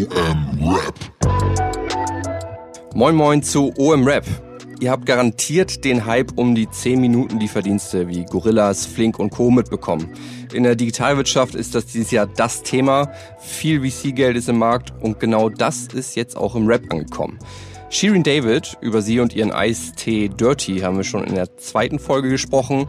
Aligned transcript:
OM 0.00 0.74
Rap. 0.74 0.94
Moin 2.94 3.14
Moin 3.14 3.42
zu 3.42 3.70
OM 3.76 4.06
Rap. 4.06 4.24
Ihr 4.80 4.90
habt 4.90 5.04
garantiert 5.04 5.84
den 5.84 6.06
Hype 6.06 6.32
um 6.36 6.54
die 6.54 6.70
10 6.70 6.98
Minuten 6.98 7.38
Lieferdienste 7.38 8.08
wie 8.08 8.24
Gorillas, 8.24 8.86
Flink 8.86 9.18
und 9.18 9.28
Co. 9.28 9.50
mitbekommen. 9.50 10.08
In 10.54 10.62
der 10.62 10.74
Digitalwirtschaft 10.74 11.54
ist 11.54 11.74
das 11.74 11.84
dieses 11.84 12.12
Jahr 12.12 12.26
das 12.26 12.62
Thema. 12.62 13.12
Viel 13.40 13.82
VC-Geld 13.82 14.38
ist 14.38 14.48
im 14.48 14.58
Markt 14.58 14.94
und 15.02 15.20
genau 15.20 15.50
das 15.50 15.88
ist 15.88 16.16
jetzt 16.16 16.34
auch 16.34 16.54
im 16.54 16.66
Rap 16.66 16.90
angekommen. 16.90 17.38
Shirin 17.92 18.22
David, 18.22 18.78
über 18.80 19.02
sie 19.02 19.18
und 19.18 19.34
ihren 19.34 19.50
Eistee 19.50 20.28
Dirty 20.28 20.78
haben 20.78 20.96
wir 20.96 21.02
schon 21.02 21.24
in 21.24 21.34
der 21.34 21.56
zweiten 21.56 21.98
Folge 21.98 22.28
gesprochen, 22.28 22.86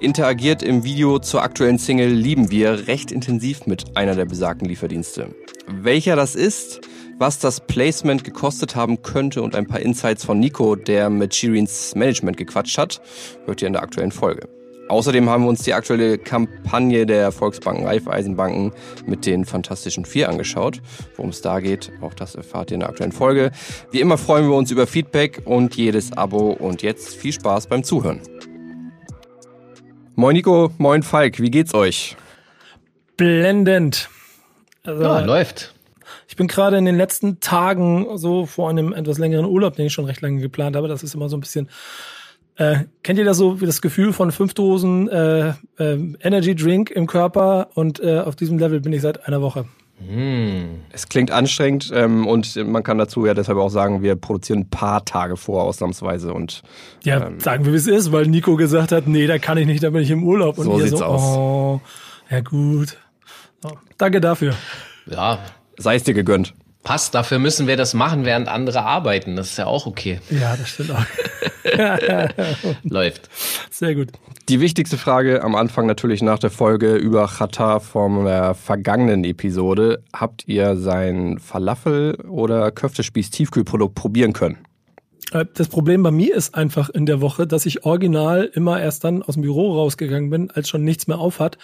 interagiert 0.00 0.64
im 0.64 0.82
Video 0.82 1.20
zur 1.20 1.42
aktuellen 1.42 1.78
Single 1.78 2.10
Lieben 2.10 2.50
wir 2.50 2.88
recht 2.88 3.12
intensiv 3.12 3.66
mit 3.66 3.96
einer 3.96 4.16
der 4.16 4.24
besagten 4.24 4.66
Lieferdienste. 4.68 5.32
Welcher 5.68 6.16
das 6.16 6.34
ist, 6.34 6.80
was 7.16 7.38
das 7.38 7.60
Placement 7.60 8.24
gekostet 8.24 8.74
haben 8.74 9.02
könnte 9.02 9.40
und 9.40 9.54
ein 9.54 9.68
paar 9.68 9.80
Insights 9.80 10.24
von 10.24 10.40
Nico, 10.40 10.74
der 10.74 11.10
mit 11.10 11.32
Shirins 11.32 11.94
Management 11.94 12.36
gequatscht 12.36 12.76
hat, 12.76 13.00
hört 13.46 13.62
ihr 13.62 13.68
in 13.68 13.74
der 13.74 13.84
aktuellen 13.84 14.10
Folge. 14.10 14.48
Außerdem 14.90 15.30
haben 15.30 15.44
wir 15.44 15.48
uns 15.48 15.62
die 15.62 15.72
aktuelle 15.72 16.18
Kampagne 16.18 17.06
der 17.06 17.30
Volksbanken 17.30 17.86
Raiffeisenbanken 17.86 18.72
mit 19.06 19.24
den 19.24 19.44
Fantastischen 19.44 20.04
Vier 20.04 20.28
angeschaut. 20.28 20.82
Worum 21.14 21.30
es 21.30 21.40
da 21.42 21.60
geht, 21.60 21.92
auch 22.00 22.12
das 22.12 22.34
erfahrt 22.34 22.72
ihr 22.72 22.74
in 22.74 22.80
der 22.80 22.88
aktuellen 22.88 23.12
Folge. 23.12 23.52
Wie 23.92 24.00
immer 24.00 24.18
freuen 24.18 24.48
wir 24.48 24.56
uns 24.56 24.72
über 24.72 24.88
Feedback 24.88 25.42
und 25.44 25.76
jedes 25.76 26.12
Abo 26.12 26.50
und 26.50 26.82
jetzt 26.82 27.14
viel 27.14 27.32
Spaß 27.32 27.68
beim 27.68 27.84
Zuhören. 27.84 28.20
Moin 30.16 30.34
Nico, 30.34 30.72
moin 30.78 31.04
Falk, 31.04 31.38
wie 31.38 31.52
geht's 31.52 31.72
euch? 31.72 32.16
Blendend. 33.16 34.08
Also, 34.82 35.04
ja, 35.04 35.20
läuft. 35.20 35.72
Ich 36.26 36.34
bin 36.34 36.48
gerade 36.48 36.78
in 36.78 36.84
den 36.84 36.96
letzten 36.96 37.38
Tagen 37.38 38.18
so 38.18 38.44
vor 38.44 38.68
einem 38.68 38.92
etwas 38.92 39.18
längeren 39.18 39.46
Urlaub, 39.46 39.76
den 39.76 39.86
ich 39.86 39.92
schon 39.92 40.06
recht 40.06 40.20
lange 40.20 40.40
geplant 40.40 40.74
habe. 40.74 40.88
Das 40.88 41.04
ist 41.04 41.14
immer 41.14 41.28
so 41.28 41.36
ein 41.36 41.40
bisschen 41.40 41.68
äh, 42.60 42.84
kennt 43.02 43.18
ihr 43.18 43.24
das 43.24 43.38
so, 43.38 43.62
wie 43.62 43.66
das 43.66 43.80
Gefühl 43.80 44.12
von 44.12 44.32
fünf 44.32 44.52
Dosen 44.52 45.08
äh, 45.08 45.48
äh, 45.48 45.54
Energy 46.20 46.54
Drink 46.54 46.90
im 46.90 47.06
Körper 47.06 47.70
und 47.74 48.00
äh, 48.00 48.18
auf 48.18 48.36
diesem 48.36 48.58
Level 48.58 48.80
bin 48.80 48.92
ich 48.92 49.00
seit 49.00 49.26
einer 49.26 49.40
Woche. 49.40 49.64
Mm. 49.98 50.82
Es 50.92 51.08
klingt 51.08 51.30
anstrengend 51.30 51.90
ähm, 51.94 52.26
und 52.26 52.56
man 52.56 52.82
kann 52.82 52.98
dazu 52.98 53.24
ja 53.24 53.32
deshalb 53.32 53.56
auch 53.56 53.70
sagen, 53.70 54.02
wir 54.02 54.14
produzieren 54.14 54.60
ein 54.60 54.68
paar 54.68 55.06
Tage 55.06 55.38
vor 55.38 55.64
ausnahmsweise 55.64 56.34
und 56.34 56.62
ja, 57.02 57.26
ähm, 57.26 57.40
sagen 57.40 57.64
wir 57.64 57.72
wie 57.72 57.76
es 57.76 57.86
ist, 57.86 58.12
weil 58.12 58.26
Nico 58.26 58.56
gesagt 58.56 58.92
hat, 58.92 59.06
nee, 59.06 59.26
da 59.26 59.38
kann 59.38 59.56
ich 59.56 59.66
nicht, 59.66 59.82
da 59.82 59.88
bin 59.88 60.02
ich 60.02 60.10
im 60.10 60.22
Urlaub 60.22 60.58
und 60.58 60.66
so 60.66 60.78
sieht's 60.78 60.98
so, 60.98 61.04
aus. 61.06 61.22
oh, 61.22 61.80
ja 62.28 62.40
gut. 62.40 62.98
So, 63.62 63.70
danke 63.96 64.20
dafür. 64.20 64.54
Ja, 65.06 65.38
sei 65.78 65.94
es 65.94 66.02
dir 66.02 66.14
gegönnt. 66.14 66.52
Passt, 66.82 67.14
dafür 67.14 67.38
müssen 67.38 67.66
wir 67.66 67.78
das 67.78 67.94
machen, 67.94 68.26
während 68.26 68.48
andere 68.48 68.82
arbeiten. 68.82 69.36
Das 69.36 69.50
ist 69.50 69.58
ja 69.58 69.66
auch 69.66 69.86
okay. 69.86 70.20
Ja, 70.28 70.56
das 70.56 70.68
stimmt 70.68 70.90
auch. 70.90 71.04
Läuft. 72.82 73.28
Sehr 73.70 73.94
gut. 73.94 74.08
Die 74.48 74.60
wichtigste 74.60 74.98
Frage 74.98 75.42
am 75.42 75.54
Anfang 75.54 75.86
natürlich 75.86 76.22
nach 76.22 76.38
der 76.38 76.50
Folge 76.50 76.96
über 76.96 77.28
Chata 77.28 77.78
von 77.80 78.24
der 78.24 78.54
vergangenen 78.54 79.24
Episode. 79.24 80.02
Habt 80.12 80.48
ihr 80.48 80.76
sein 80.76 81.38
Falafel- 81.38 82.16
oder 82.28 82.70
Köftespieß-Tiefkühlprodukt 82.70 83.94
probieren 83.94 84.32
können? 84.32 84.58
Äh, 85.32 85.46
das 85.54 85.68
Problem 85.68 86.02
bei 86.02 86.10
mir 86.10 86.34
ist 86.34 86.54
einfach 86.54 86.90
in 86.90 87.06
der 87.06 87.20
Woche, 87.20 87.46
dass 87.46 87.66
ich 87.66 87.84
original 87.84 88.50
immer 88.52 88.80
erst 88.80 89.04
dann 89.04 89.22
aus 89.22 89.34
dem 89.34 89.42
Büro 89.42 89.74
rausgegangen 89.74 90.30
bin, 90.30 90.50
als 90.50 90.68
schon 90.68 90.84
nichts 90.84 91.06
mehr 91.06 91.18
aufhat. 91.18 91.58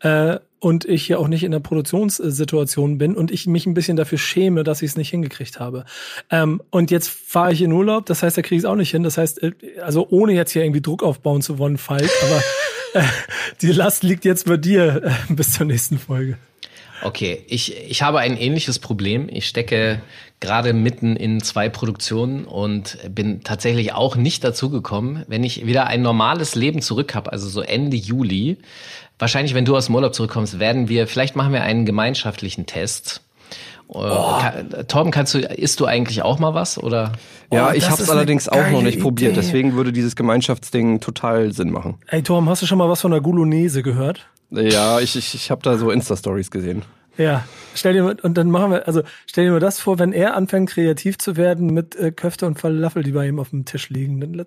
Äh, 0.00 0.38
und 0.60 0.84
ich 0.84 1.08
ja 1.08 1.16
auch 1.16 1.28
nicht 1.28 1.42
in 1.42 1.52
der 1.52 1.60
Produktionssituation 1.60 2.98
bin 2.98 3.16
und 3.16 3.30
ich 3.30 3.46
mich 3.46 3.64
ein 3.64 3.72
bisschen 3.72 3.96
dafür 3.96 4.18
schäme, 4.18 4.62
dass 4.62 4.82
ich 4.82 4.90
es 4.90 4.96
nicht 4.96 5.08
hingekriegt 5.08 5.58
habe. 5.58 5.86
Ähm, 6.30 6.60
und 6.70 6.90
jetzt 6.90 7.08
fahre 7.08 7.52
ich 7.52 7.62
in 7.62 7.72
Urlaub, 7.72 8.04
das 8.06 8.22
heißt, 8.22 8.36
da 8.36 8.42
kriege 8.42 8.56
ich 8.56 8.62
es 8.62 8.64
auch 8.66 8.76
nicht 8.76 8.90
hin. 8.90 9.02
Das 9.02 9.16
heißt, 9.16 9.42
äh, 9.42 9.52
also 9.82 10.06
ohne 10.10 10.34
jetzt 10.34 10.52
hier 10.52 10.62
irgendwie 10.62 10.82
Druck 10.82 11.02
aufbauen 11.02 11.40
zu 11.40 11.58
wollen, 11.58 11.78
Falk, 11.78 12.10
aber 12.22 12.42
äh, 13.00 13.06
die 13.62 13.72
Last 13.72 14.02
liegt 14.02 14.24
jetzt 14.26 14.46
bei 14.46 14.58
dir 14.58 15.02
äh, 15.02 15.32
bis 15.32 15.52
zur 15.52 15.66
nächsten 15.66 15.98
Folge. 15.98 16.36
Okay, 17.02 17.42
ich, 17.48 17.74
ich 17.88 18.02
habe 18.02 18.18
ein 18.18 18.36
ähnliches 18.36 18.78
Problem. 18.78 19.28
Ich 19.32 19.48
stecke 19.48 20.02
gerade 20.40 20.72
mitten 20.72 21.16
in 21.16 21.40
zwei 21.42 21.68
Produktionen 21.68 22.46
und 22.46 22.98
bin 23.10 23.44
tatsächlich 23.44 23.92
auch 23.92 24.16
nicht 24.16 24.42
dazu 24.42 24.70
gekommen, 24.70 25.24
wenn 25.28 25.44
ich 25.44 25.66
wieder 25.66 25.86
ein 25.86 26.02
normales 26.02 26.54
Leben 26.54 26.80
zurück 26.80 27.14
habe, 27.14 27.30
also 27.30 27.48
so 27.48 27.60
Ende 27.60 27.96
Juli, 27.96 28.56
wahrscheinlich, 29.18 29.54
wenn 29.54 29.66
du 29.66 29.76
aus 29.76 29.86
dem 29.86 29.94
Urlaub 29.94 30.14
zurückkommst, 30.14 30.58
werden 30.58 30.88
wir, 30.88 31.06
vielleicht 31.06 31.36
machen 31.36 31.52
wir 31.52 31.62
einen 31.62 31.84
gemeinschaftlichen 31.84 32.66
Test. 32.66 33.20
Oh. 33.92 34.40
Torben, 34.86 35.10
kannst 35.10 35.34
du, 35.34 35.40
isst 35.40 35.80
du 35.80 35.84
eigentlich 35.84 36.22
auch 36.22 36.38
mal 36.38 36.54
was 36.54 36.78
oder? 36.78 37.12
Ja, 37.52 37.70
oh, 37.70 37.72
ich 37.74 37.90
habe 37.90 38.00
es 38.00 38.08
allerdings 38.08 38.48
auch 38.48 38.70
noch 38.70 38.82
nicht 38.82 38.94
Idee. 38.94 39.02
probiert. 39.02 39.36
Deswegen 39.36 39.74
würde 39.74 39.92
dieses 39.92 40.14
Gemeinschaftsding 40.14 41.00
total 41.00 41.52
Sinn 41.52 41.70
machen. 41.70 41.96
Ey, 42.06 42.22
Torben, 42.22 42.48
hast 42.48 42.62
du 42.62 42.66
schon 42.66 42.78
mal 42.78 42.88
was 42.88 43.00
von 43.00 43.10
der 43.10 43.20
Gulonese 43.20 43.82
gehört? 43.82 44.28
Ja, 44.50 45.00
ich, 45.00 45.16
ich, 45.16 45.34
ich 45.34 45.50
habe 45.50 45.62
da 45.62 45.76
so 45.76 45.90
Insta-Stories 45.90 46.52
gesehen. 46.52 46.84
Ja, 47.18 47.44
stell 47.74 47.92
dir 47.92 48.02
mal, 48.04 48.16
und 48.22 48.38
dann 48.38 48.50
machen 48.50 48.70
wir, 48.72 48.86
also 48.86 49.02
stell 49.26 49.44
dir 49.46 49.50
mal 49.52 49.60
das 49.60 49.80
vor, 49.80 49.98
wenn 49.98 50.12
er 50.12 50.36
anfängt 50.36 50.70
kreativ 50.70 51.18
zu 51.18 51.36
werden 51.36 51.72
mit 51.74 51.94
äh, 51.96 52.12
Köfte 52.12 52.46
und 52.46 52.58
Falafel, 52.58 53.02
die 53.02 53.12
bei 53.12 53.26
ihm 53.26 53.38
auf 53.38 53.50
dem 53.50 53.64
Tisch 53.64 53.90
liegen. 53.90 54.20
Dann, 54.20 54.46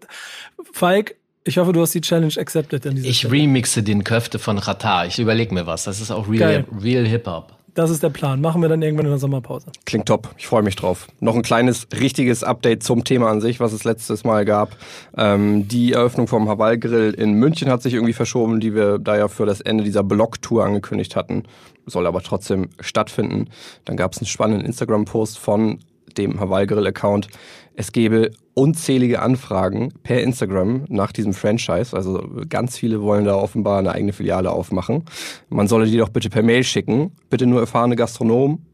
Falk, 0.71 1.15
ich 1.43 1.57
hoffe, 1.57 1.73
du 1.73 1.81
hast 1.81 1.93
die 1.93 2.01
Challenge 2.01 2.33
accepted 2.37 2.87
an 2.87 2.95
dieser 2.95 3.07
Ich 3.07 3.19
Stelle. 3.19 3.33
remixe 3.33 3.83
den 3.83 4.03
Köfte 4.03 4.39
von 4.39 4.57
Rata. 4.57 5.05
Ich 5.05 5.19
überlege 5.19 5.53
mir 5.53 5.67
was. 5.67 5.83
Das 5.83 5.99
ist 5.99 6.09
auch 6.09 6.29
real, 6.29 6.65
real 6.81 7.05
Hip-Hop. 7.05 7.53
Das 7.73 7.89
ist 7.89 8.03
der 8.03 8.09
Plan. 8.09 8.39
Machen 8.39 8.61
wir 8.61 8.69
dann 8.69 8.81
irgendwann 8.83 9.07
in 9.07 9.11
der 9.11 9.19
Sommerpause. 9.19 9.67
Klingt 9.85 10.05
top. 10.05 10.29
Ich 10.37 10.45
freue 10.45 10.61
mich 10.61 10.75
drauf. 10.75 11.07
Noch 11.19 11.35
ein 11.35 11.41
kleines, 11.41 11.87
richtiges 11.99 12.43
Update 12.43 12.83
zum 12.83 13.03
Thema 13.03 13.29
an 13.31 13.41
sich, 13.41 13.59
was 13.59 13.73
es 13.73 13.83
letztes 13.83 14.23
Mal 14.23 14.45
gab. 14.45 14.77
Ähm, 15.17 15.67
die 15.67 15.93
Eröffnung 15.93 16.27
vom 16.27 16.47
Haval 16.47 16.77
Grill 16.77 17.13
in 17.13 17.33
München 17.33 17.69
hat 17.69 17.81
sich 17.81 17.95
irgendwie 17.95 18.13
verschoben, 18.13 18.59
die 18.59 18.75
wir 18.75 18.99
da 18.99 19.17
ja 19.17 19.27
für 19.27 19.47
das 19.47 19.59
Ende 19.59 19.83
dieser 19.83 20.03
Blog-Tour 20.03 20.63
angekündigt 20.63 21.15
hatten. 21.15 21.43
Soll 21.87 22.05
aber 22.05 22.21
trotzdem 22.21 22.69
stattfinden. 22.79 23.49
Dann 23.85 23.97
gab 23.97 24.13
es 24.13 24.19
einen 24.19 24.27
spannenden 24.27 24.65
Instagram-Post 24.65 25.39
von 25.39 25.79
dem 26.17 26.39
Hawaii 26.39 26.67
Grill 26.67 26.87
Account, 26.87 27.27
es 27.75 27.91
gäbe 27.91 28.31
unzählige 28.53 29.21
Anfragen 29.21 29.93
per 30.03 30.21
Instagram 30.21 30.85
nach 30.89 31.11
diesem 31.11 31.33
Franchise. 31.33 31.95
Also 31.95 32.27
ganz 32.47 32.77
viele 32.77 33.01
wollen 33.01 33.25
da 33.25 33.35
offenbar 33.35 33.79
eine 33.79 33.91
eigene 33.91 34.13
Filiale 34.13 34.51
aufmachen. 34.51 35.05
Man 35.49 35.67
solle 35.67 35.87
die 35.87 35.97
doch 35.97 36.09
bitte 36.09 36.29
per 36.29 36.43
Mail 36.43 36.63
schicken. 36.63 37.15
Bitte 37.29 37.47
nur 37.47 37.61
erfahrene 37.61 37.95
Gastronomen 37.95 38.65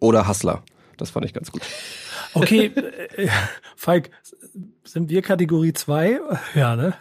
oder 0.00 0.28
Hustler. 0.28 0.62
Das 0.96 1.10
fand 1.10 1.26
ich 1.26 1.32
ganz 1.32 1.52
gut. 1.52 1.62
Okay, 2.34 2.66
äh, 3.16 3.28
Falk, 3.76 4.10
sind 4.84 5.08
wir 5.08 5.22
Kategorie 5.22 5.72
2? 5.72 6.20
Ja, 6.54 6.76
ne? 6.76 6.94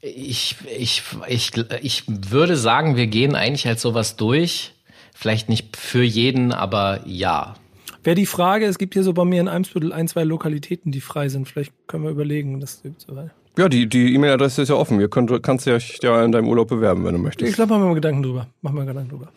Ich, 0.00 0.56
ich, 0.76 1.02
ich, 1.28 1.52
ich 1.82 2.04
würde 2.06 2.56
sagen, 2.56 2.96
wir 2.96 3.06
gehen 3.06 3.34
eigentlich 3.34 3.66
als 3.66 3.82
sowas 3.82 4.16
durch. 4.16 4.74
Vielleicht 5.14 5.48
nicht 5.48 5.76
für 5.76 6.02
jeden, 6.02 6.52
aber 6.52 7.00
ja. 7.06 7.54
Wäre 8.04 8.14
die 8.14 8.26
Frage, 8.26 8.66
es 8.66 8.78
gibt 8.78 8.94
hier 8.94 9.02
so 9.02 9.14
bei 9.14 9.24
mir 9.24 9.40
in 9.40 9.48
Eimsbüttel 9.48 9.92
ein, 9.92 10.06
zwei 10.08 10.24
Lokalitäten, 10.24 10.92
die 10.92 11.00
frei 11.00 11.28
sind. 11.28 11.48
Vielleicht 11.48 11.72
können 11.86 12.04
wir 12.04 12.10
überlegen, 12.10 12.60
das 12.60 12.82
so 12.98 13.16
weit. 13.16 13.30
Ja, 13.56 13.68
die 13.68 13.88
die 13.88 14.14
E-Mail-Adresse 14.14 14.62
ist 14.62 14.68
ja 14.68 14.74
offen. 14.74 15.00
Ihr 15.00 15.08
könnt, 15.08 15.42
kannst 15.42 15.66
ja 15.66 15.78
ja 16.02 16.24
in 16.24 16.32
deinem 16.32 16.48
Urlaub 16.48 16.68
bewerben, 16.68 17.04
wenn 17.04 17.14
du 17.14 17.18
möchtest. 17.18 17.48
Ich 17.48 17.56
glaube, 17.56 17.70
machen 17.70 17.82
wir 17.82 17.88
mal 17.88 17.94
Gedanken 17.94 18.22
drüber. 18.22 18.48
Machen 18.62 18.76
wir 18.76 18.84
Gedanken 18.84 19.10
drüber. 19.10 19.28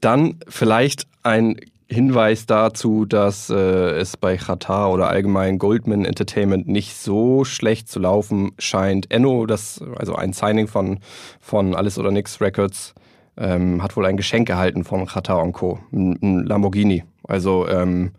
Dann 0.00 0.38
vielleicht 0.48 1.06
ein 1.22 1.56
Hinweis 1.86 2.46
dazu, 2.46 3.04
dass 3.04 3.50
äh, 3.50 3.54
es 3.54 4.16
bei 4.16 4.36
Qatar 4.36 4.90
oder 4.90 5.08
allgemein 5.08 5.58
Goldman 5.58 6.04
Entertainment 6.04 6.66
nicht 6.66 6.96
so 6.96 7.44
schlecht 7.44 7.88
zu 7.88 7.98
laufen 7.98 8.52
scheint. 8.58 9.10
Enno, 9.10 9.44
das 9.46 9.82
also 9.96 10.14
ein 10.14 10.32
Signing 10.32 10.66
von 10.66 11.00
von 11.40 11.74
Alles 11.74 11.98
oder 11.98 12.10
Nix 12.10 12.40
Records, 12.40 12.94
ähm, 13.36 13.82
hat 13.82 13.96
wohl 13.96 14.06
ein 14.06 14.16
Geschenk 14.16 14.48
erhalten 14.48 14.84
von 14.84 15.06
Qatar 15.06 15.50
Co. 15.52 15.78
Ein, 15.92 16.18
ein 16.22 16.46
Lamborghini. 16.46 17.04
Also 17.26 17.68
ähm, 17.68 18.12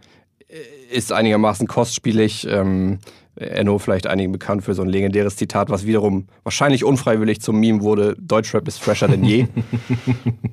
ist 0.91 1.11
einigermaßen 1.11 1.67
kostspielig. 1.67 2.47
Ähm, 2.49 2.99
Enno 3.35 3.79
vielleicht 3.79 4.07
einigen 4.07 4.31
bekannt 4.31 4.63
für 4.63 4.73
so 4.73 4.81
ein 4.81 4.87
legendäres 4.87 5.35
Zitat, 5.35 5.69
was 5.69 5.85
wiederum 5.85 6.27
wahrscheinlich 6.43 6.85
unfreiwillig 6.85 7.41
zum 7.41 7.59
Meme 7.59 7.81
wurde: 7.81 8.15
Deutschrap 8.17 8.67
ist 8.67 8.81
fresher 8.81 9.09
denn 9.09 9.25
je. 9.25 9.47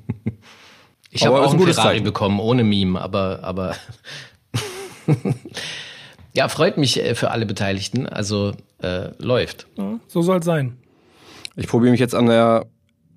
ich 1.10 1.24
habe 1.24 1.40
auch 1.40 1.52
ein 1.52 1.60
Ferrari 1.60 1.72
Zeichen. 1.74 2.04
bekommen 2.04 2.40
ohne 2.40 2.64
Meme, 2.64 3.00
aber 3.00 3.40
aber 3.44 3.76
ja 6.34 6.48
freut 6.48 6.76
mich 6.76 7.00
äh, 7.00 7.14
für 7.14 7.30
alle 7.30 7.46
Beteiligten. 7.46 8.08
Also 8.08 8.52
äh, 8.82 9.10
läuft. 9.18 9.68
Ja, 9.76 10.00
so 10.08 10.22
soll 10.22 10.40
es 10.40 10.44
sein. 10.44 10.76
Ich 11.54 11.68
probiere 11.68 11.92
mich 11.92 12.00
jetzt 12.00 12.16
an 12.16 12.26
der 12.26 12.66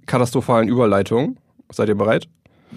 katastrophalen 0.05 0.67
Überleitung. 0.67 1.37
Seid 1.71 1.89
ihr 1.89 1.95
bereit? 1.95 2.27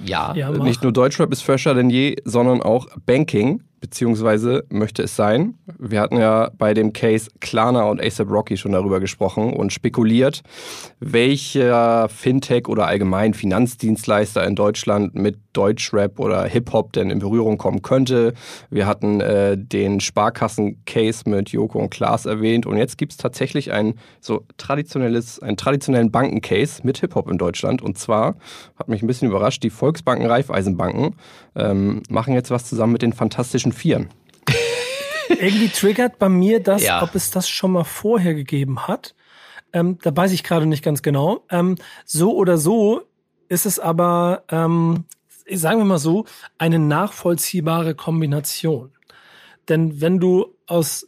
Ja. 0.04 0.34
ja 0.34 0.50
Nicht 0.50 0.82
nur 0.82 0.92
Deutschrap 0.92 1.32
ist 1.32 1.42
fresher 1.42 1.74
denn 1.74 1.90
je, 1.90 2.16
sondern 2.24 2.62
auch 2.62 2.86
Banking. 3.06 3.62
Beziehungsweise 3.80 4.64
möchte 4.70 5.02
es 5.02 5.16
sein. 5.16 5.54
Wir 5.78 6.00
hatten 6.00 6.16
ja 6.18 6.50
bei 6.56 6.74
dem 6.74 6.92
Case 6.92 7.30
Klarna 7.40 7.84
und 7.84 8.02
ASAP 8.02 8.30
Rocky 8.30 8.56
schon 8.56 8.72
darüber 8.72 9.00
gesprochen 9.00 9.52
und 9.52 9.72
spekuliert, 9.72 10.42
welcher 11.00 12.08
Fintech 12.08 12.68
oder 12.68 12.86
allgemein 12.86 13.34
Finanzdienstleister 13.34 14.46
in 14.46 14.54
Deutschland 14.54 15.14
mit 15.14 15.38
Deutschrap 15.52 16.20
oder 16.20 16.44
Hip-Hop 16.44 16.92
denn 16.92 17.10
in 17.10 17.18
Berührung 17.18 17.58
kommen 17.58 17.82
könnte. 17.82 18.34
Wir 18.70 18.86
hatten 18.86 19.20
äh, 19.20 19.56
den 19.58 20.00
Sparkassen-Case 20.00 21.28
mit 21.28 21.50
Joko 21.50 21.80
und 21.80 21.90
Klaas 21.90 22.26
erwähnt 22.26 22.64
und 22.64 22.76
jetzt 22.76 22.96
gibt 22.96 23.12
es 23.12 23.18
tatsächlich 23.18 23.72
ein 23.72 23.94
so 24.20 24.44
traditionelles, 24.56 25.40
einen 25.40 25.56
traditionellen 25.56 26.10
Bankencase 26.10 26.82
mit 26.84 26.98
Hip-Hop 26.98 27.28
in 27.28 27.38
Deutschland 27.38 27.82
und 27.82 27.98
zwar, 27.98 28.36
hat 28.76 28.88
mich 28.88 29.02
ein 29.02 29.08
bisschen 29.08 29.28
überrascht, 29.28 29.62
die 29.62 29.70
Volksbanken 29.70 30.26
Raiffeisenbanken 30.26 31.16
ähm, 31.56 32.02
machen 32.08 32.34
jetzt 32.34 32.50
was 32.50 32.64
zusammen 32.64 32.92
mit 32.92 33.02
den 33.02 33.12
Fantastischen 33.12 33.67
Vieren. 33.72 34.08
Irgendwie 35.28 35.68
triggert 35.68 36.18
bei 36.18 36.28
mir 36.28 36.60
das, 36.60 36.82
ja. 36.82 37.02
ob 37.02 37.14
es 37.14 37.30
das 37.30 37.48
schon 37.48 37.72
mal 37.72 37.84
vorher 37.84 38.34
gegeben 38.34 38.88
hat. 38.88 39.14
Ähm, 39.72 39.98
da 40.02 40.16
weiß 40.16 40.32
ich 40.32 40.42
gerade 40.42 40.66
nicht 40.66 40.82
ganz 40.82 41.02
genau. 41.02 41.44
Ähm, 41.50 41.76
so 42.04 42.34
oder 42.34 42.56
so 42.56 43.02
ist 43.48 43.66
es 43.66 43.78
aber, 43.78 44.44
ähm, 44.50 45.04
sagen 45.52 45.78
wir 45.78 45.84
mal 45.84 45.98
so, 45.98 46.24
eine 46.56 46.78
nachvollziehbare 46.78 47.94
Kombination. 47.94 48.92
Denn 49.68 50.00
wenn 50.00 50.18
du 50.18 50.54
aus 50.66 51.06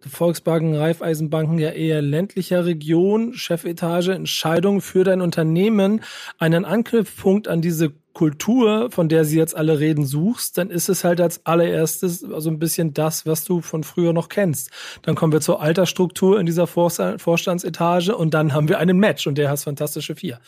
Volkswagen, 0.00 0.76
Raiffeisenbanken 0.76 1.58
ja 1.58 1.70
eher 1.70 2.02
ländlicher 2.02 2.64
Region, 2.64 3.34
Chefetage, 3.34 4.08
Entscheidung 4.08 4.80
für 4.80 5.04
dein 5.04 5.20
Unternehmen, 5.20 6.02
einen 6.38 6.64
Anknüpfpunkt 6.64 7.48
an 7.48 7.60
diese 7.60 7.92
Kultur, 8.16 8.88
von 8.90 9.10
der 9.10 9.26
sie 9.26 9.36
jetzt 9.36 9.54
alle 9.54 9.78
reden, 9.78 10.06
suchst, 10.06 10.56
dann 10.56 10.70
ist 10.70 10.88
es 10.88 11.04
halt 11.04 11.20
als 11.20 11.44
allererstes 11.44 12.20
so 12.20 12.34
also 12.34 12.48
ein 12.48 12.58
bisschen 12.58 12.94
das, 12.94 13.26
was 13.26 13.44
du 13.44 13.60
von 13.60 13.84
früher 13.84 14.14
noch 14.14 14.30
kennst. 14.30 14.70
Dann 15.02 15.14
kommen 15.14 15.34
wir 15.34 15.42
zur 15.42 15.60
Altersstruktur 15.60 16.40
in 16.40 16.46
dieser 16.46 16.66
Vorstandsetage 16.66 18.16
und 18.16 18.32
dann 18.32 18.54
haben 18.54 18.70
wir 18.70 18.78
einen 18.78 18.96
Match 18.96 19.26
und 19.26 19.36
der 19.36 19.50
heißt 19.50 19.64
Fantastische 19.64 20.14
Vier. 20.16 20.40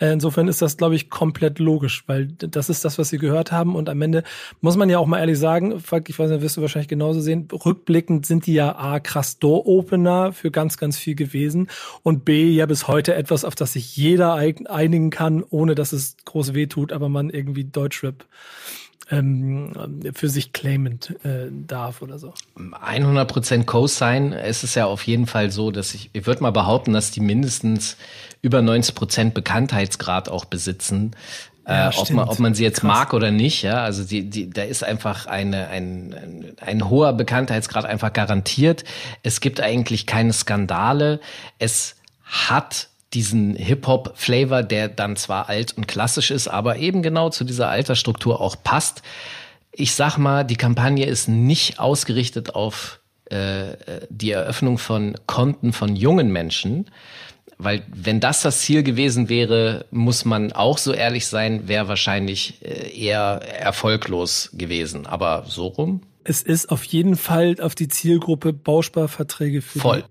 Äh, 0.00 0.12
insofern 0.14 0.48
ist 0.48 0.60
das, 0.60 0.76
glaube 0.76 0.96
ich, 0.96 1.08
komplett 1.08 1.60
logisch, 1.60 2.02
weil 2.08 2.26
das 2.26 2.68
ist 2.68 2.84
das, 2.84 2.98
was 2.98 3.10
sie 3.10 3.18
gehört 3.18 3.52
haben 3.52 3.76
und 3.76 3.88
am 3.88 4.02
Ende 4.02 4.24
muss 4.60 4.76
man 4.76 4.90
ja 4.90 4.98
auch 4.98 5.06
mal 5.06 5.20
ehrlich 5.20 5.38
sagen, 5.38 5.72
ich 5.72 6.18
weiß 6.18 6.30
nicht, 6.30 6.42
wirst 6.42 6.56
du 6.56 6.62
wahrscheinlich 6.62 6.88
genauso 6.88 7.20
sehen, 7.20 7.46
rückblickend 7.52 8.26
sind 8.26 8.46
die 8.46 8.54
ja 8.54 8.74
A, 8.74 8.98
krass 8.98 9.38
Door-Opener 9.38 10.32
für 10.32 10.50
ganz, 10.50 10.78
ganz 10.78 10.98
viel 10.98 11.14
gewesen 11.14 11.68
und 12.02 12.24
B, 12.24 12.50
ja 12.50 12.66
bis 12.66 12.88
heute 12.88 13.14
etwas, 13.14 13.44
auf 13.44 13.54
das 13.54 13.74
sich 13.74 13.96
jeder 13.96 14.34
einigen 14.34 15.10
kann, 15.10 15.44
ohne 15.48 15.76
dass 15.76 15.92
es 15.92 16.16
groß 16.24 16.54
weh 16.54 16.66
tut, 16.66 16.92
aber 16.92 17.03
aber 17.04 17.12
man 17.12 17.30
irgendwie 17.30 17.64
Deutschrap 17.64 18.24
ähm, 19.10 19.72
für 20.14 20.28
sich 20.28 20.52
claimend 20.52 21.14
äh, 21.24 21.48
darf 21.50 22.00
oder 22.00 22.18
so. 22.18 22.32
100% 22.56 23.64
Co-Sign. 23.64 24.32
Es 24.32 24.64
ist 24.64 24.74
ja 24.74 24.86
auf 24.86 25.02
jeden 25.06 25.26
Fall 25.26 25.50
so, 25.50 25.70
dass 25.70 25.94
ich, 25.94 26.10
ich 26.12 26.26
würde 26.26 26.42
mal 26.42 26.52
behaupten, 26.52 26.92
dass 26.94 27.10
die 27.10 27.20
mindestens 27.20 27.96
über 28.40 28.60
90% 28.60 29.32
Bekanntheitsgrad 29.32 30.28
auch 30.28 30.46
besitzen. 30.46 31.14
Ja, 31.66 31.90
äh, 31.90 31.96
ob, 31.96 32.10
man, 32.10 32.28
ob 32.28 32.38
man 32.38 32.54
sie 32.54 32.62
jetzt 32.62 32.80
Krass. 32.80 32.88
mag 32.88 33.14
oder 33.14 33.30
nicht, 33.30 33.62
ja, 33.62 33.82
also 33.82 34.04
die, 34.04 34.28
die, 34.28 34.50
da 34.50 34.62
ist 34.62 34.84
einfach 34.84 35.26
eine, 35.26 35.68
ein, 35.68 36.12
ein, 36.12 36.56
ein 36.60 36.90
hoher 36.90 37.14
Bekanntheitsgrad 37.14 37.86
einfach 37.86 38.12
garantiert. 38.12 38.84
Es 39.22 39.40
gibt 39.40 39.60
eigentlich 39.60 40.06
keine 40.06 40.32
Skandale. 40.32 41.20
Es 41.58 41.96
hat 42.22 42.88
diesen 43.14 43.54
Hip-Hop-Flavor, 43.56 44.62
der 44.62 44.88
dann 44.88 45.16
zwar 45.16 45.48
alt 45.48 45.76
und 45.76 45.86
klassisch 45.86 46.30
ist, 46.30 46.48
aber 46.48 46.76
eben 46.76 47.02
genau 47.02 47.30
zu 47.30 47.44
dieser 47.44 47.68
Altersstruktur 47.68 48.40
auch 48.40 48.56
passt. 48.62 49.02
Ich 49.72 49.94
sag 49.94 50.18
mal, 50.18 50.44
die 50.44 50.56
Kampagne 50.56 51.06
ist 51.06 51.28
nicht 51.28 51.78
ausgerichtet 51.78 52.54
auf 52.54 53.00
äh, 53.26 53.76
die 54.10 54.32
Eröffnung 54.32 54.78
von 54.78 55.14
Konten 55.26 55.72
von 55.72 55.96
jungen 55.96 56.30
Menschen, 56.30 56.86
weil 57.58 57.82
wenn 57.92 58.20
das 58.20 58.42
das 58.42 58.60
Ziel 58.60 58.82
gewesen 58.82 59.28
wäre, 59.28 59.86
muss 59.90 60.24
man 60.24 60.52
auch 60.52 60.78
so 60.78 60.92
ehrlich 60.92 61.26
sein, 61.26 61.68
wäre 61.68 61.88
wahrscheinlich 61.88 62.62
äh, 62.62 62.90
eher 62.96 63.40
erfolglos 63.42 64.50
gewesen. 64.52 65.06
Aber 65.06 65.44
so 65.48 65.68
rum? 65.68 66.02
Es 66.24 66.42
ist 66.42 66.70
auf 66.70 66.84
jeden 66.84 67.16
Fall 67.16 67.56
auf 67.60 67.74
die 67.74 67.88
Zielgruppe 67.88 68.52
Bausparverträge 68.52 69.62
für 69.62 69.78
Voll. 69.78 70.04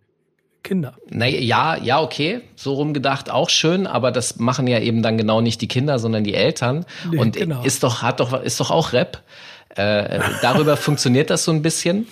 Kinder. 0.63 0.95
Na, 1.10 1.27
ja, 1.27 1.77
ja, 1.77 2.01
okay, 2.01 2.42
so 2.56 2.74
rumgedacht 2.74 3.30
auch 3.30 3.50
schön, 3.50 3.86
aber 3.86 4.12
das 4.12 4.38
machen 4.38 4.65
ja 4.68 4.80
eben 4.80 5.04
dann 5.04 5.18
genau 5.18 5.42
nicht 5.42 5.62
die 5.62 5.68
Kinder, 5.68 6.00
sondern 6.00 6.24
die 6.24 6.33
Eltern. 6.33 6.86
Nee, 7.12 7.18
und 7.18 7.36
genau. 7.36 7.63
ist 7.63 7.83
doch, 7.83 8.01
hat 8.01 8.19
doch, 8.19 8.42
ist 8.42 8.60
doch 8.60 8.71
auch 8.71 8.94
Rap. 8.94 9.21
Äh, 9.75 10.19
darüber 10.42 10.77
funktioniert 10.77 11.30
das 11.30 11.44
so 11.44 11.51
ein 11.51 11.62
bisschen. 11.62 12.07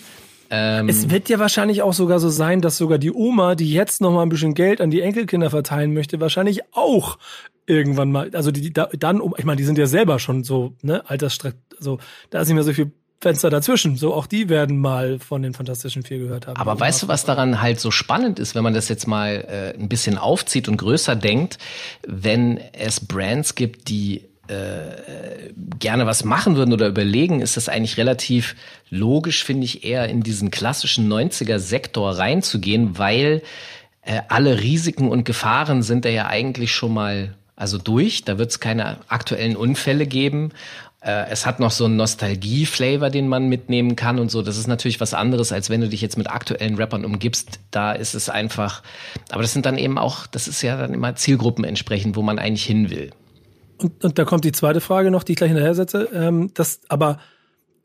Ähm, 0.50 0.90
es 0.90 1.10
wird 1.10 1.30
ja 1.30 1.40
wahrscheinlich 1.40 1.82
auch 1.82 1.94
sogar 1.94 2.20
so 2.20 2.30
sein, 2.30 2.60
dass 2.60 2.78
sogar 2.78 2.98
die 2.98 3.12
Oma, 3.12 3.56
die 3.56 3.72
jetzt 3.72 4.02
noch 4.02 4.12
mal 4.12 4.22
ein 4.22 4.30
bisschen 4.30 4.54
Geld 4.54 4.82
an 4.82 4.92
die 4.92 5.00
Enkelkinder 5.00 5.50
verteilen 5.50 5.94
möchte, 5.94 6.20
wahrscheinlich 6.20 6.62
auch 6.74 7.18
irgendwann 7.68 8.12
mal, 8.12 8.32
also 8.34 8.52
die, 8.52 8.62
die 8.62 8.74
dann, 8.74 9.22
ich 9.38 9.46
meine, 9.46 9.56
die 9.56 9.64
sind 9.64 9.78
ja 9.78 9.86
selber 9.86 10.20
schon 10.20 10.44
so, 10.44 10.74
ne, 10.82 11.10
Altersstreck, 11.10 11.56
also 11.78 12.00
da 12.32 12.42
ist 12.42 12.50
nicht 12.50 12.56
mehr 12.56 12.64
so 12.64 12.74
viel 12.74 12.92
Fenster 13.22 13.52
dazwischen. 13.52 13.98
So 13.98 14.14
auch 14.14 14.26
die 14.26 14.50
werden 14.50 14.80
mal 14.80 15.20
von 15.20 15.44
den 15.44 15.54
Fantastischen 15.54 16.04
Vier 16.04 16.18
gehört 16.18 16.48
haben. 16.48 16.58
Aber 16.58 16.80
weißt 16.80 17.04
du, 17.04 17.08
was 17.08 17.24
daran 17.24 17.62
halt 17.62 17.80
so 17.80 17.92
spannend 17.92 18.40
ist, 18.40 18.56
wenn 18.56 18.64
man 18.64 18.74
das 18.74 18.90
jetzt 18.90 19.08
mal 19.08 19.46
äh, 19.48 19.80
ein 19.80 19.88
bisschen 19.88 20.18
aufzieht 20.18 20.68
und 20.68 20.78
größer 20.78 21.16
denkt, 21.16 21.60
wenn 22.06 22.58
es 22.74 23.00
Brands 23.00 23.54
gibt, 23.54 23.90
die 23.90 24.24
äh, 24.48 25.54
gerne 25.80 26.08
was 26.08 26.24
machen 26.24 26.56
würden 26.56 26.74
oder 26.74 26.88
überlegen, 26.88 27.42
ist 27.42 27.58
das 27.58 27.70
eigentlich 27.70 27.98
relativ 27.98 28.56
logisch, 28.90 29.44
finde 29.44 29.66
ich, 29.66 29.84
eher 29.84 30.10
in 30.10 30.24
diesen 30.24 30.50
klassischen 30.50 31.08
90er-Sektor 31.12 32.18
reinzugehen, 32.18 32.98
weil 32.98 33.44
äh, 34.02 34.22
alle 34.30 34.62
Risiken 34.62 35.10
und 35.10 35.26
Gefahren 35.26 35.84
sind 35.84 36.06
da 36.06 36.10
ja 36.10 36.26
eigentlich 36.26 36.72
schon 36.72 36.94
mal 36.94 37.36
also 37.56 37.78
durch. 37.78 38.26
Da 38.26 38.40
wird 38.40 38.50
es 38.50 38.60
keine 38.60 38.98
aktuellen 39.08 39.56
Unfälle 39.56 40.08
geben. 40.08 40.52
Äh, 41.02 41.30
es 41.30 41.46
hat 41.46 41.60
noch 41.60 41.72
so 41.72 41.86
einen 41.86 41.96
Nostalgie-Flavor, 41.96 43.10
den 43.10 43.28
man 43.28 43.50
mitnehmen 43.50 43.96
kann 43.96 44.20
und 44.20 44.30
so. 44.30 44.42
Das 44.42 44.58
ist 44.58 44.68
natürlich 44.68 45.02
was 45.02 45.14
anderes, 45.14 45.52
als 45.52 45.70
wenn 45.70 45.82
du 45.82 45.90
dich 45.90 46.02
jetzt 46.02 46.18
mit 46.18 46.30
aktuellen 46.30 46.76
Rappern 46.76 47.06
umgibst. 47.06 47.60
Da 47.72 47.92
ist 47.92 48.14
es 48.14 48.30
einfach, 48.30 48.84
aber 49.32 49.42
das 49.42 49.54
sind 49.54 49.66
dann 49.66 49.78
eben 49.78 49.98
auch, 49.98 50.28
das 50.28 50.48
ist 50.48 50.62
ja 50.62 50.78
dann 50.78 50.94
immer 50.94 51.16
Zielgruppen 51.16 51.64
entsprechend, 51.66 52.16
wo 52.16 52.22
man 52.22 52.38
eigentlich 52.38 52.66
hin 52.66 52.90
will. 52.90 53.12
Und, 53.78 54.04
und 54.04 54.20
da 54.20 54.26
kommt 54.26 54.46
die 54.46 54.52
zweite 54.52 54.80
Frage 54.80 55.10
noch, 55.10 55.24
die 55.24 55.32
ich 55.32 55.38
gleich 55.38 55.50
hinterher 55.50 55.74
setze. 55.74 56.08
Ähm, 56.14 56.52
das, 56.54 56.82
aber 56.88 57.18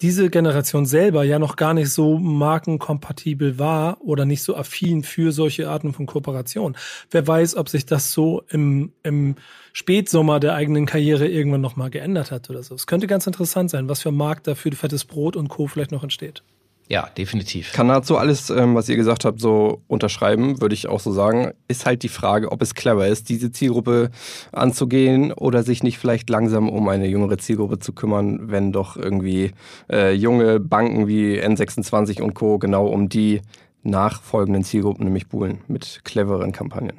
diese 0.02 0.28
Generation 0.31 0.87
selber 0.87 1.25
ja 1.25 1.38
noch 1.38 1.56
gar 1.56 1.75
nicht 1.75 1.90
so 1.90 2.19
markenkompatibel 2.19 3.58
war 3.58 4.00
oder 4.02 4.25
nicht 4.25 4.43
so 4.43 4.56
affin 4.56 5.02
für 5.02 5.32
solche 5.32 5.70
Arten 5.70 5.93
von 5.93 6.06
Kooperation. 6.06 6.76
Wer 7.10 7.26
weiß, 7.26 7.56
ob 7.56 7.69
sich 7.69 7.87
das 7.87 8.12
so 8.12 8.43
im, 8.48 8.93
im 9.02 9.37
Spätsommer 9.72 10.40
der 10.40 10.54
eigenen 10.54 10.87
Karriere 10.87 11.26
irgendwann 11.26 11.60
nochmal 11.60 11.90
geändert 11.90 12.31
hat 12.31 12.50
oder 12.50 12.62
so. 12.62 12.75
Es 12.75 12.87
könnte 12.87 13.06
ganz 13.06 13.26
interessant 13.26 13.71
sein, 13.71 13.88
was 13.88 14.02
für 14.02 14.12
Markt 14.12 14.47
da 14.47 14.54
für 14.54 14.73
fettes 14.73 15.04
Brot 15.04 15.37
und 15.37 15.49
Co. 15.49 15.66
vielleicht 15.66 15.92
noch 15.92 16.02
entsteht. 16.02 16.42
Ja, 16.88 17.09
definitiv. 17.19 17.73
Kann 17.73 17.88
dazu 17.88 18.16
alles, 18.16 18.49
ähm, 18.50 18.76
was 18.76 18.88
ihr 18.88 18.97
gesagt 18.97 19.25
habt, 19.25 19.40
so 19.40 19.83
unterschreiben, 19.88 20.61
würde 20.61 20.75
ich 20.75 20.87
auch 20.87 21.00
so 21.00 21.11
sagen. 21.12 21.52
Ist 21.66 21.85
halt 21.85 22.05
die 22.05 22.09
Frage, 22.09 22.52
ob 22.52 22.62
es 22.62 22.75
clever 22.75 23.09
ist, 23.09 23.28
diese 23.28 23.50
Zielgruppe 23.50 24.11
anzugehen 24.52 25.33
oder 25.33 25.64
sich 25.64 25.83
nicht 25.83 25.99
vielleicht 25.99 26.31
langsam 26.31 26.69
um 26.69 26.88
eine 26.88 27.09
jüngere 27.09 27.38
Zielgruppe 27.38 27.81
zu 27.81 27.93
kümmern, 27.93 28.50
wenn 28.52 28.71
doch 28.71 28.97
irgendwie 28.97 29.50
äh, 29.90 30.12
junge 30.12 30.61
Banken 30.61 31.09
wie 31.09 31.43
N26 31.43 32.23
und 32.23 32.35
Co. 32.35 32.59
genau 32.59 32.87
um 32.87 33.09
die 33.09 33.40
nachfolgenden 33.83 34.62
Zielgruppen 34.62 35.05
nämlich 35.05 35.28
buhlen 35.28 35.62
mit 35.66 36.02
cleveren 36.05 36.52
Kampagnen. 36.52 36.99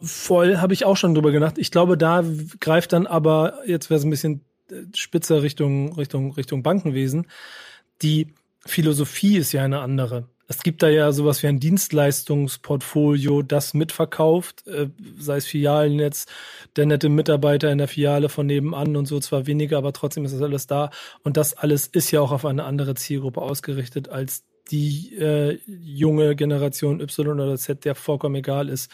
Voll, 0.00 0.58
habe 0.58 0.74
ich 0.74 0.84
auch 0.84 0.96
schon 0.96 1.14
drüber 1.14 1.30
gedacht. 1.30 1.56
Ich 1.56 1.70
glaube, 1.70 1.96
da 1.96 2.24
greift 2.60 2.92
dann 2.92 3.06
aber, 3.06 3.60
jetzt 3.66 3.90
wäre 3.90 3.98
es 3.98 4.04
ein 4.04 4.10
bisschen 4.10 4.44
äh, 4.70 4.74
spitzer 4.94 5.42
Richtung, 5.42 5.92
Richtung, 5.94 6.32
Richtung 6.32 6.64
Bankenwesen, 6.64 7.28
die 8.02 8.34
Philosophie 8.66 9.36
ist 9.36 9.52
ja 9.52 9.62
eine 9.62 9.80
andere. 9.80 10.28
Es 10.46 10.62
gibt 10.62 10.82
da 10.82 10.88
ja 10.88 11.10
sowas 11.12 11.42
wie 11.42 11.46
ein 11.46 11.58
Dienstleistungsportfolio, 11.58 13.42
das 13.42 13.72
mitverkauft, 13.72 14.66
äh, 14.66 14.88
sei 15.18 15.38
es 15.38 15.46
Filialen 15.46 15.98
jetzt, 15.98 16.30
der 16.76 16.84
nette 16.84 17.08
Mitarbeiter 17.08 17.72
in 17.72 17.78
der 17.78 17.88
Filiale 17.88 18.28
von 18.28 18.46
nebenan 18.46 18.96
und 18.96 19.06
so, 19.06 19.20
zwar 19.20 19.46
weniger, 19.46 19.78
aber 19.78 19.92
trotzdem 19.92 20.24
ist 20.24 20.34
das 20.34 20.42
alles 20.42 20.66
da. 20.66 20.90
Und 21.22 21.38
das 21.38 21.54
alles 21.54 21.86
ist 21.86 22.10
ja 22.10 22.20
auch 22.20 22.32
auf 22.32 22.44
eine 22.44 22.64
andere 22.64 22.94
Zielgruppe 22.94 23.40
ausgerichtet 23.40 24.10
als 24.10 24.44
die 24.70 25.14
äh, 25.16 25.58
junge 25.66 26.36
Generation 26.36 27.00
Y 27.00 27.40
oder 27.40 27.56
Z, 27.56 27.84
der 27.84 27.94
vollkommen 27.94 28.36
egal 28.36 28.68
ist. 28.68 28.90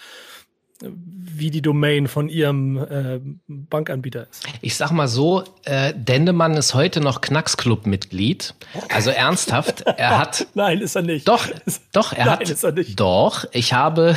Wie 0.83 1.51
die 1.51 1.63
Domain 1.63 2.09
von 2.09 2.29
ihrem 2.29 2.77
äh, 2.77 3.21
Bankanbieter 3.47 4.27
ist. 4.31 4.47
Ich 4.61 4.77
sag 4.77 4.91
mal 4.91 5.09
so, 5.09 5.45
äh, 5.65 5.93
Dendemann 5.95 6.55
ist 6.55 6.75
heute 6.75 7.01
noch 7.01 7.21
Knacksclub-Mitglied. 7.21 8.55
Also 8.93 9.11
ernsthaft, 9.11 9.83
er 9.83 10.19
hat. 10.19 10.47
Nein, 10.55 10.81
ist 10.81 10.97
er 10.97 11.03
nicht. 11.03 11.29
Doch, 11.29 11.47
doch, 11.93 12.13
er 12.13 12.27
Nein, 12.27 12.39
hat. 12.41 12.51
ist 12.51 12.65
er 12.65 12.73
nicht. 12.73 12.99
Doch, 12.99 13.45
ich 13.53 13.73
habe, 13.73 14.17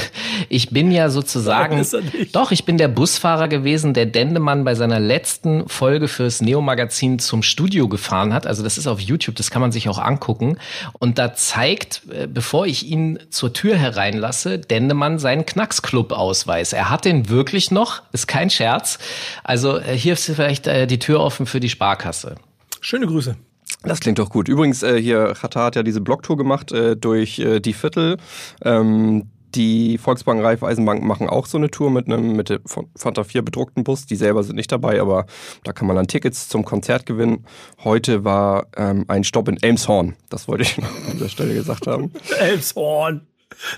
ich 0.49 0.69
bin 0.69 0.91
ja 0.91 1.09
sozusagen. 1.09 1.75
Nein, 1.75 1.81
ist 1.81 1.93
er 1.93 2.01
nicht. 2.01 2.35
Doch, 2.35 2.51
ich 2.51 2.65
bin 2.65 2.77
der 2.77 2.87
Busfahrer 2.87 3.47
gewesen, 3.47 3.93
der 3.93 4.05
Dendemann 4.05 4.63
bei 4.63 4.75
seiner 4.75 4.99
letzten 4.99 5.67
Folge 5.67 6.07
fürs 6.07 6.41
Neo-Magazin 6.41 7.19
zum 7.19 7.43
Studio 7.43 7.87
gefahren 7.87 8.33
hat. 8.33 8.47
Also 8.47 8.63
das 8.63 8.77
ist 8.77 8.87
auf 8.87 8.99
YouTube, 8.99 9.35
das 9.35 9.51
kann 9.51 9.61
man 9.61 9.71
sich 9.71 9.89
auch 9.89 9.99
angucken. 9.99 10.57
Und 10.99 11.17
da 11.17 11.33
zeigt, 11.33 12.01
äh, 12.11 12.27
bevor 12.27 12.65
ich 12.65 12.87
ihn 12.87 13.19
zur 13.29 13.53
Tür 13.53 13.75
hereinlasse, 13.77 14.59
Dendemann 14.59 15.19
seinen 15.19 15.45
Knacksclub-Ausweis. 15.45 16.52
Er 16.61 16.89
hat 16.89 17.05
den 17.05 17.29
wirklich 17.29 17.71
noch, 17.71 18.03
ist 18.11 18.27
kein 18.27 18.49
Scherz. 18.49 18.99
Also 19.43 19.77
äh, 19.77 19.97
hier 19.97 20.13
ist 20.13 20.25
vielleicht 20.25 20.67
äh, 20.67 20.87
die 20.87 20.99
Tür 20.99 21.19
offen 21.19 21.45
für 21.45 21.59
die 21.59 21.69
Sparkasse. 21.69 22.35
Schöne 22.81 23.07
Grüße. 23.07 23.35
Das 23.83 23.99
klingt 23.99 24.19
doch 24.19 24.29
gut. 24.29 24.47
Übrigens, 24.47 24.83
äh, 24.83 25.01
hier, 25.01 25.33
Chata 25.33 25.65
hat 25.65 25.75
ja 25.75 25.83
diese 25.83 26.01
Blogtour 26.01 26.37
gemacht 26.37 26.71
äh, 26.71 26.95
durch 26.95 27.39
äh, 27.39 27.59
die 27.59 27.73
Viertel. 27.73 28.17
Ähm, 28.63 29.29
die 29.55 29.97
Volksbank 29.97 30.43
Raiffeisenbank 30.43 31.03
machen 31.03 31.29
auch 31.29 31.45
so 31.45 31.57
eine 31.57 31.69
Tour 31.69 31.91
mit 31.91 32.07
einem 32.07 32.35
mit 32.35 32.49
dem 32.49 32.61
von 32.65 32.87
Fanta 32.95 33.23
4 33.23 33.43
bedruckten 33.43 33.83
Bus. 33.83 34.05
Die 34.05 34.15
selber 34.15 34.43
sind 34.43 34.55
nicht 34.55 34.71
dabei, 34.71 34.99
aber 34.99 35.25
da 35.63 35.73
kann 35.73 35.87
man 35.87 35.95
dann 35.95 36.07
Tickets 36.07 36.49
zum 36.49 36.65
Konzert 36.65 37.05
gewinnen. 37.05 37.45
Heute 37.83 38.23
war 38.23 38.67
ähm, 38.75 39.05
ein 39.07 39.23
Stopp 39.23 39.47
in 39.47 39.61
Elmshorn. 39.61 40.15
Das 40.29 40.47
wollte 40.47 40.63
ich 40.63 40.77
noch 40.77 40.87
an 40.87 41.13
dieser 41.13 41.29
Stelle 41.29 41.53
gesagt 41.53 41.87
haben. 41.87 42.11
Elmshorn. 42.39 43.27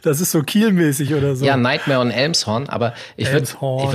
Das 0.02 0.22
ist 0.22 0.32
so 0.32 0.42
kielmäßig 0.44 1.14
oder 1.14 1.36
so. 1.36 1.46
Ja, 1.46 1.58
Nightmare 1.58 2.00
on 2.00 2.12
Elmshorn, 2.12 2.70
aber 2.70 2.94
ich 3.18 3.32
würde 3.32 3.48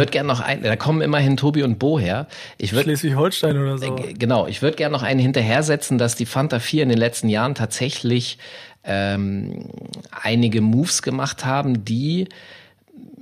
ich 0.05 0.11
gerne 0.11 0.27
noch 0.29 0.41
ein, 0.41 0.63
da 0.63 0.77
kommen 0.77 1.01
immerhin 1.03 1.37
Tobi 1.37 1.63
und 1.63 1.79
Bo 1.79 1.99
her. 1.99 2.27
Ich 2.59 2.71
Schleswig-Holstein 2.71 3.57
oder 3.57 3.79
so. 3.79 3.95
G- 3.97 4.13
Genau, 4.15 4.47
ich 4.47 4.63
würde 4.63 4.77
gerne 4.77 4.93
noch 4.93 5.03
einen 5.03 5.21
hinterhersetzen, 5.21 5.99
dass 5.99 6.15
die 6.17 6.27
Fanta 6.27 6.59
4 6.59 6.83
in 6.85 6.89
den 6.89 6.99
letzten 6.99 7.29
Jahren 7.29 7.55
tatsächlich 7.55 8.39
ähm, 8.85 9.67
einige 10.11 10.61
Moves 10.61 11.03
gemacht 11.03 11.45
haben, 11.45 11.85
die 11.85 12.29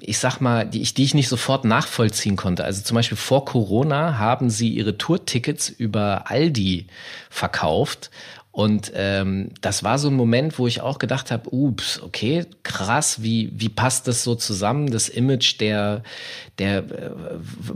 ich 0.01 0.19
sag 0.19 0.41
mal, 0.41 0.65
die 0.65 0.81
ich, 0.81 0.95
die 0.95 1.03
ich 1.03 1.15
nicht 1.15 1.29
sofort 1.29 1.65
nachvollziehen 1.65 2.37
konnte. 2.37 2.63
Also 2.65 2.83
zum 2.83 2.95
Beispiel 2.95 3.17
vor 3.19 3.45
Corona 3.45 4.17
haben 4.17 4.49
sie 4.49 4.69
ihre 4.69 4.97
Tourtickets 4.97 5.69
über 5.69 6.31
Aldi 6.31 6.87
verkauft. 7.31 8.11
Und 8.59 8.91
ähm, 8.97 9.51
das 9.61 9.85
war 9.85 10.01
so 10.01 10.09
ein 10.09 10.15
Moment, 10.15 10.59
wo 10.59 10.67
ich 10.67 10.81
auch 10.81 10.99
gedacht 10.99 11.31
habe, 11.31 11.49
ups, 11.55 12.03
okay, 12.03 12.45
krass, 12.65 13.23
wie, 13.23 13.53
wie 13.55 13.69
passt 13.69 14.09
das 14.09 14.25
so 14.25 14.35
zusammen? 14.35 14.91
Das 14.91 15.09
Image 15.09 15.61
der, 15.61 16.03
der, 16.59 16.79
äh, 16.79 17.11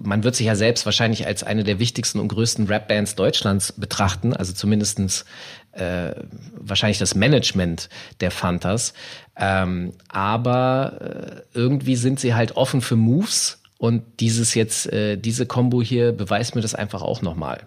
man 0.02 0.24
wird 0.24 0.34
sich 0.34 0.46
ja 0.46 0.56
selbst 0.56 0.84
wahrscheinlich 0.84 1.24
als 1.24 1.44
eine 1.44 1.62
der 1.62 1.78
wichtigsten 1.78 2.18
und 2.18 2.26
größten 2.26 2.66
Rap-Bands 2.66 3.14
Deutschlands 3.14 3.70
betrachten, 3.70 4.34
also 4.34 4.54
zumindestens 4.54 5.24
äh, 5.70 6.14
wahrscheinlich 6.56 6.98
das 6.98 7.14
Management 7.14 7.88
der 8.20 8.32
Fantas. 8.32 8.92
Ähm, 9.36 9.92
aber 10.08 11.44
äh, 11.54 11.56
irgendwie 11.56 11.94
sind 11.94 12.18
sie 12.18 12.34
halt 12.34 12.56
offen 12.56 12.80
für 12.80 12.96
Moves 12.96 13.60
und 13.78 14.02
dieses 14.18 14.56
jetzt, 14.56 14.92
äh, 14.92 15.16
diese 15.16 15.46
Combo 15.46 15.80
hier 15.80 16.10
beweist 16.10 16.56
mir 16.56 16.60
das 16.60 16.74
einfach 16.74 17.02
auch 17.02 17.22
nochmal. 17.22 17.60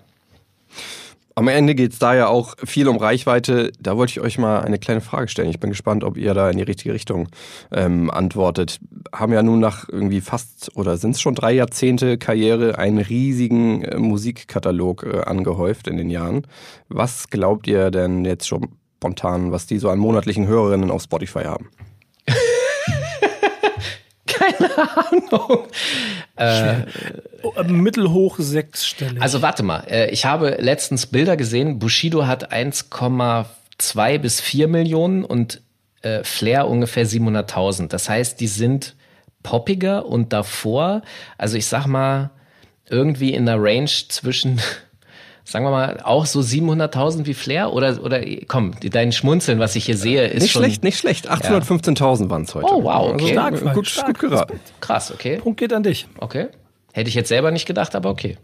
Am 1.37 1.49
Ende 1.49 1.75
geht 1.75 1.91
es 1.91 1.99
da 1.99 2.15
ja 2.15 2.27
auch 2.27 2.55
viel 2.63 2.87
um 2.87 2.95
Reichweite. 2.95 3.73
Da 3.77 3.97
wollte 3.97 4.11
ich 4.11 4.21
euch 4.21 4.37
mal 4.37 4.61
eine 4.61 4.79
kleine 4.79 5.01
Frage 5.01 5.27
stellen. 5.27 5.49
Ich 5.49 5.59
bin 5.59 5.69
gespannt, 5.69 6.05
ob 6.05 6.15
ihr 6.15 6.33
da 6.33 6.49
in 6.49 6.57
die 6.57 6.63
richtige 6.63 6.93
Richtung 6.93 7.27
ähm, 7.73 8.09
antwortet. 8.09 8.79
Haben 9.11 9.33
ja 9.33 9.43
nun 9.43 9.59
nach 9.59 9.89
irgendwie 9.89 10.21
fast 10.21 10.71
oder 10.75 10.95
sind 10.95 11.11
es 11.11 11.21
schon 11.21 11.35
drei 11.35 11.51
Jahrzehnte 11.51 12.17
Karriere 12.17 12.77
einen 12.77 12.99
riesigen 12.99 13.83
äh, 13.83 13.97
Musikkatalog 13.97 15.03
äh, 15.03 15.21
angehäuft 15.23 15.89
in 15.89 15.97
den 15.97 16.09
Jahren. 16.09 16.47
Was 16.87 17.29
glaubt 17.29 17.67
ihr 17.67 17.91
denn 17.91 18.23
jetzt 18.23 18.47
schon 18.47 18.69
spontan, 18.95 19.51
was 19.51 19.67
die 19.67 19.77
so 19.77 19.89
an 19.89 19.99
monatlichen 19.99 20.47
Hörerinnen 20.47 20.89
auf 20.89 21.01
Spotify 21.01 21.43
haben? 21.43 21.69
Keine 24.37 24.69
Ahnung. 24.77 25.67
Äh, 26.35 26.85
mittelhoch 27.67 28.37
sechsstellig. 28.39 29.21
Also 29.21 29.41
warte 29.41 29.63
mal, 29.63 29.85
äh, 29.89 30.09
ich 30.09 30.25
habe 30.25 30.57
letztens 30.59 31.05
Bilder 31.05 31.37
gesehen. 31.37 31.79
Bushido 31.79 32.27
hat 32.27 32.51
1,2 32.51 34.17
bis 34.19 34.41
4 34.41 34.67
Millionen 34.67 35.23
und 35.23 35.61
äh, 36.01 36.23
Flair 36.23 36.67
ungefähr 36.67 37.05
700.000. 37.05 37.87
Das 37.87 38.09
heißt, 38.09 38.39
die 38.39 38.47
sind 38.47 38.95
poppiger 39.43 40.05
und 40.05 40.33
davor, 40.33 41.01
also 41.37 41.57
ich 41.57 41.67
sag 41.67 41.85
mal, 41.85 42.31
irgendwie 42.89 43.33
in 43.33 43.45
der 43.45 43.61
Range 43.61 43.89
zwischen, 44.09 44.61
sagen 45.45 45.63
wir 45.63 45.71
mal, 45.71 46.01
auch 46.03 46.25
so 46.25 46.39
700.000 46.39 47.25
wie 47.25 47.35
Flair 47.35 47.71
oder, 47.71 48.03
oder 48.03 48.21
komm, 48.47 48.73
dein 48.81 49.11
Schmunzeln, 49.11 49.59
was 49.59 49.75
ich 49.75 49.85
hier 49.85 49.95
sehe, 49.95 50.27
ist 50.27 50.41
nicht 50.41 50.51
schon 50.51 50.63
schlecht, 50.63 50.83
nicht 50.83 50.97
schlecht. 50.97 51.29
815.000 51.31 52.29
waren 52.29 52.41
es 52.41 52.55
heute. 52.55 52.67
Oh, 52.67 52.83
wow, 52.83 53.13
okay. 53.13 53.31
Stark, 53.31 53.57
Frank, 53.59 53.75
gut, 53.75 53.87
stark. 53.87 54.07
gut 54.07 54.31
geraten. 54.31 54.59
krass, 54.81 55.11
okay, 55.11 55.37
Punkt 55.37 55.59
geht 55.59 55.71
an 55.71 55.83
dich. 55.83 56.07
okay. 56.19 56.47
Hätte 56.93 57.09
ich 57.09 57.15
jetzt 57.15 57.27
selber 57.27 57.51
nicht 57.51 57.65
gedacht, 57.65 57.93
aber 57.93 58.09
okay. 58.09 58.37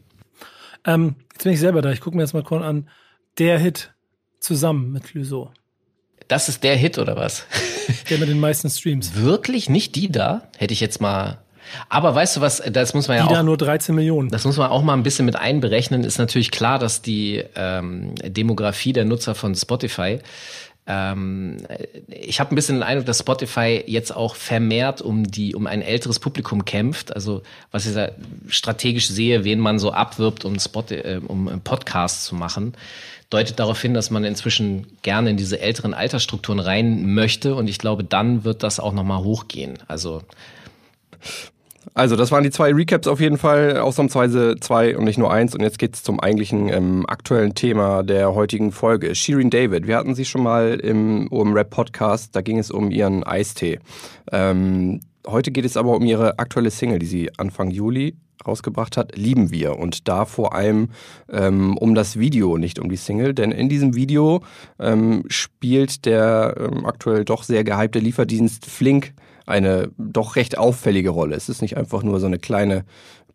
Ähm, 0.85 1.15
jetzt 1.31 1.43
bin 1.43 1.53
ich 1.53 1.59
selber 1.59 1.81
da. 1.81 1.91
Ich 1.91 2.01
gucke 2.01 2.17
mir 2.17 2.23
jetzt 2.23 2.33
mal 2.33 2.43
kurz 2.43 2.63
an. 2.63 2.89
Der 3.37 3.57
Hit 3.57 3.93
zusammen 4.39 4.91
mit 4.91 5.05
Clouseau. 5.05 5.51
Das 6.27 6.49
ist 6.49 6.63
der 6.63 6.75
Hit 6.75 6.97
oder 6.97 7.15
was? 7.15 7.45
Der 8.09 8.17
mit 8.17 8.27
den 8.27 8.39
meisten 8.39 8.69
Streams. 8.69 9.15
Wirklich 9.15 9.69
nicht 9.69 9.95
die 9.95 10.11
da? 10.11 10.49
Hätte 10.57 10.73
ich 10.73 10.81
jetzt 10.81 10.99
mal. 10.99 11.39
Aber 11.89 12.13
weißt 12.15 12.37
du 12.37 12.41
was, 12.41 12.61
das 12.71 12.93
muss 12.93 13.07
man 13.07 13.17
ja 13.17 13.27
Die 13.27 13.35
auch. 13.35 13.43
nur 13.43 13.57
13 13.57 13.95
Millionen. 13.95 14.29
Das 14.29 14.45
muss 14.45 14.57
man 14.57 14.69
auch 14.69 14.81
mal 14.81 14.93
ein 14.93 15.03
bisschen 15.03 15.25
mit 15.25 15.35
einberechnen. 15.35 16.03
Ist 16.03 16.17
natürlich 16.17 16.51
klar, 16.51 16.79
dass 16.79 17.01
die 17.01 17.43
ähm, 17.55 18.15
Demografie 18.15 18.93
der 18.93 19.05
Nutzer 19.05 19.35
von 19.35 19.55
Spotify 19.55 20.19
ähm, 20.87 21.57
ich 22.07 22.39
habe 22.39 22.53
ein 22.53 22.55
bisschen 22.55 22.77
den 22.77 22.83
Eindruck, 22.83 23.05
dass 23.05 23.19
Spotify 23.19 23.83
jetzt 23.85 24.15
auch 24.15 24.35
vermehrt 24.35 25.01
um 25.01 25.23
die 25.29 25.55
um 25.55 25.67
ein 25.67 25.81
älteres 25.81 26.19
Publikum 26.19 26.65
kämpft. 26.65 27.15
Also 27.15 27.43
was 27.71 27.85
ich 27.85 27.93
da 27.93 28.09
strategisch 28.47 29.07
sehe, 29.07 29.43
wen 29.43 29.59
man 29.59 29.79
so 29.79 29.91
abwirbt, 29.91 30.43
um 30.43 30.59
Spot, 30.59 30.83
äh, 30.89 31.21
um 31.25 31.47
einen 31.47 31.61
Podcast 31.61 32.25
zu 32.25 32.35
machen, 32.35 32.73
deutet 33.29 33.59
darauf 33.59 33.81
hin, 33.81 33.93
dass 33.93 34.09
man 34.09 34.23
inzwischen 34.23 34.87
gerne 35.03 35.29
in 35.29 35.37
diese 35.37 35.59
älteren 35.59 35.93
Altersstrukturen 35.93 36.59
rein 36.59 37.13
möchte. 37.13 37.55
Und 37.55 37.67
ich 37.69 37.77
glaube, 37.77 38.03
dann 38.03 38.43
wird 38.43 38.63
das 38.63 38.79
auch 38.79 38.93
noch 38.93 39.03
mal 39.03 39.23
hochgehen. 39.23 39.77
Also 39.87 40.23
Also, 41.93 42.15
das 42.15 42.31
waren 42.31 42.43
die 42.43 42.51
zwei 42.51 42.73
Recaps 42.73 43.07
auf 43.07 43.19
jeden 43.19 43.37
Fall, 43.37 43.77
ausnahmsweise 43.77 44.55
zwei 44.59 44.95
und 44.97 45.03
nicht 45.03 45.17
nur 45.17 45.31
eins. 45.31 45.55
Und 45.55 45.61
jetzt 45.61 45.79
geht's 45.79 46.03
zum 46.03 46.19
eigentlichen 46.19 46.69
ähm, 46.69 47.05
aktuellen 47.07 47.55
Thema 47.55 48.03
der 48.03 48.33
heutigen 48.35 48.71
Folge. 48.71 49.15
Shirin 49.15 49.49
David, 49.49 49.87
wir 49.87 49.97
hatten 49.97 50.15
sie 50.15 50.25
schon 50.25 50.43
mal 50.43 50.79
im 50.79 51.27
OM 51.31 51.53
Rap 51.53 51.69
Podcast, 51.71 52.35
da 52.35 52.41
ging 52.41 52.59
es 52.59 52.71
um 52.71 52.91
ihren 52.91 53.23
Eistee. 53.23 53.79
Ähm, 54.31 55.01
heute 55.27 55.51
geht 55.51 55.65
es 55.65 55.75
aber 55.75 55.95
um 55.95 56.05
ihre 56.05 56.39
aktuelle 56.39 56.71
Single, 56.71 56.99
die 56.99 57.07
sie 57.07 57.29
Anfang 57.37 57.71
Juli 57.71 58.15
rausgebracht 58.45 58.97
hat, 58.97 59.17
Lieben 59.17 59.51
wir. 59.51 59.77
Und 59.77 60.07
da 60.07 60.25
vor 60.25 60.53
allem 60.53 60.89
ähm, 61.31 61.77
um 61.77 61.95
das 61.95 62.17
Video, 62.17 62.57
nicht 62.57 62.79
um 62.79 62.89
die 62.89 62.97
Single. 62.97 63.33
Denn 63.33 63.51
in 63.51 63.69
diesem 63.69 63.95
Video 63.95 64.41
ähm, 64.79 65.23
spielt 65.27 66.05
der 66.05 66.55
ähm, 66.57 66.85
aktuell 66.85 67.25
doch 67.25 67.43
sehr 67.43 67.63
gehypte 67.63 67.99
Lieferdienst 67.99 68.65
Flink 68.65 69.13
eine 69.45 69.89
doch 69.97 70.35
recht 70.35 70.57
auffällige 70.57 71.09
Rolle. 71.09 71.35
Es 71.35 71.49
ist 71.49 71.61
nicht 71.61 71.77
einfach 71.77 72.03
nur 72.03 72.19
so 72.19 72.27
eine 72.27 72.39
kleine 72.39 72.85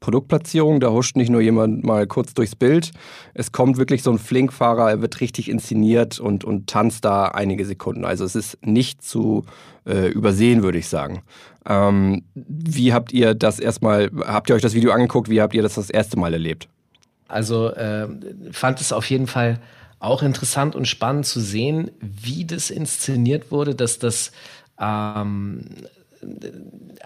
Produktplatzierung, 0.01 0.81
da 0.81 0.91
huscht 0.91 1.17
nicht 1.17 1.31
nur 1.31 1.41
jemand 1.41 1.85
mal 1.85 2.07
kurz 2.07 2.35
durchs 2.35 2.55
Bild. 2.55 2.93
Es 3.35 3.53
kommt 3.53 3.77
wirklich 3.79 4.03
so 4.03 4.11
ein 4.11 4.19
Flinkfahrer, 4.19 4.91
er 4.91 5.01
wird 5.01 5.21
richtig 5.21 5.51
inszeniert 5.51 6.21
und, 6.21 6.45
und 6.45 6.69
tanzt 6.69 7.05
da 7.05 7.27
einige 7.27 7.65
Sekunden. 7.65 8.05
Also 8.05 8.25
es 8.25 8.37
ist 8.37 8.59
nicht 8.65 9.03
zu 9.03 9.45
äh, 9.87 10.09
übersehen, 10.09 10.63
würde 10.63 10.79
ich 10.79 10.89
sagen. 10.89 11.23
Ähm, 11.69 12.23
wie 12.35 12.93
habt 12.93 13.13
ihr 13.13 13.35
das 13.35 13.59
erstmal, 13.59 14.11
habt 14.27 14.51
ihr 14.51 14.57
euch 14.57 14.63
das 14.63 14.75
Video 14.75 14.93
angeguckt, 14.93 15.29
wie 15.31 15.41
habt 15.41 15.55
ihr 15.55 15.63
das 15.63 15.75
das 15.75 15.91
erste 15.91 16.19
Mal 16.19 16.33
erlebt? 16.33 16.69
Also 17.29 17.71
äh, 17.71 18.07
fand 18.53 18.81
es 18.81 18.93
auf 18.93 19.09
jeden 19.11 19.27
Fall 19.27 19.59
auch 19.99 20.23
interessant 20.23 20.77
und 20.77 20.87
spannend 20.87 21.27
zu 21.27 21.41
sehen, 21.41 21.91
wie 22.01 22.45
das 22.45 22.71
inszeniert 22.71 23.51
wurde, 23.51 23.75
dass 23.75 23.99
das 23.99 24.31
ähm, 24.81 25.65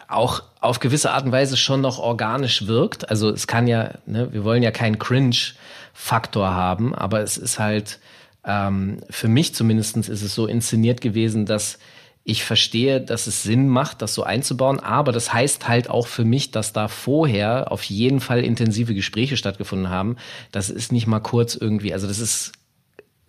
auch 0.09 0.43
auf 0.61 0.81
gewisse 0.81 1.13
Art 1.13 1.25
und 1.25 1.33
Weise 1.33 1.57
schon 1.57 1.81
noch 1.81 1.99
organisch 1.99 2.67
wirkt. 2.67 3.11
Also 3.11 3.31
es 3.31 3.47
kann 3.47 3.67
ja, 3.67 3.93
ne, 4.07 4.33
wir 4.33 4.45
wollen 4.45 4.63
ja 4.63 4.71
keinen 4.71 4.99
Cringe-Faktor 4.99 6.51
haben, 6.51 6.95
aber 6.95 7.21
es 7.21 7.37
ist 7.37 7.59
halt, 7.59 7.99
ähm, 8.45 8.99
für 9.11 9.29
mich 9.29 9.55
zumindestens 9.55 10.09
ist 10.09 10.23
es 10.23 10.35
so 10.35 10.47
inszeniert 10.47 11.01
gewesen, 11.01 11.47
dass 11.47 11.79
ich 12.23 12.45
verstehe, 12.45 13.01
dass 13.01 13.27
es 13.27 13.43
Sinn 13.43 13.69
macht, 13.69 14.03
das 14.03 14.15
so 14.15 14.23
einzubauen, 14.23 14.79
aber 14.79 15.11
das 15.11 15.33
heißt 15.33 15.69
halt 15.69 15.89
auch 15.89 16.07
für 16.07 16.25
mich, 16.25 16.51
dass 16.51 16.73
da 16.73 16.89
vorher 16.89 17.73
auf 17.73 17.83
jeden 17.85 18.21
Fall 18.21 18.45
intensive 18.45 18.95
Gespräche 18.95 19.37
stattgefunden 19.37 19.89
haben. 19.89 20.17
Das 20.53 20.69
ist 20.69 20.93
nicht 20.93 21.07
mal 21.07 21.21
kurz 21.21 21.55
irgendwie, 21.55 21.95
also 21.95 22.07
das 22.07 22.19
ist 22.19 22.53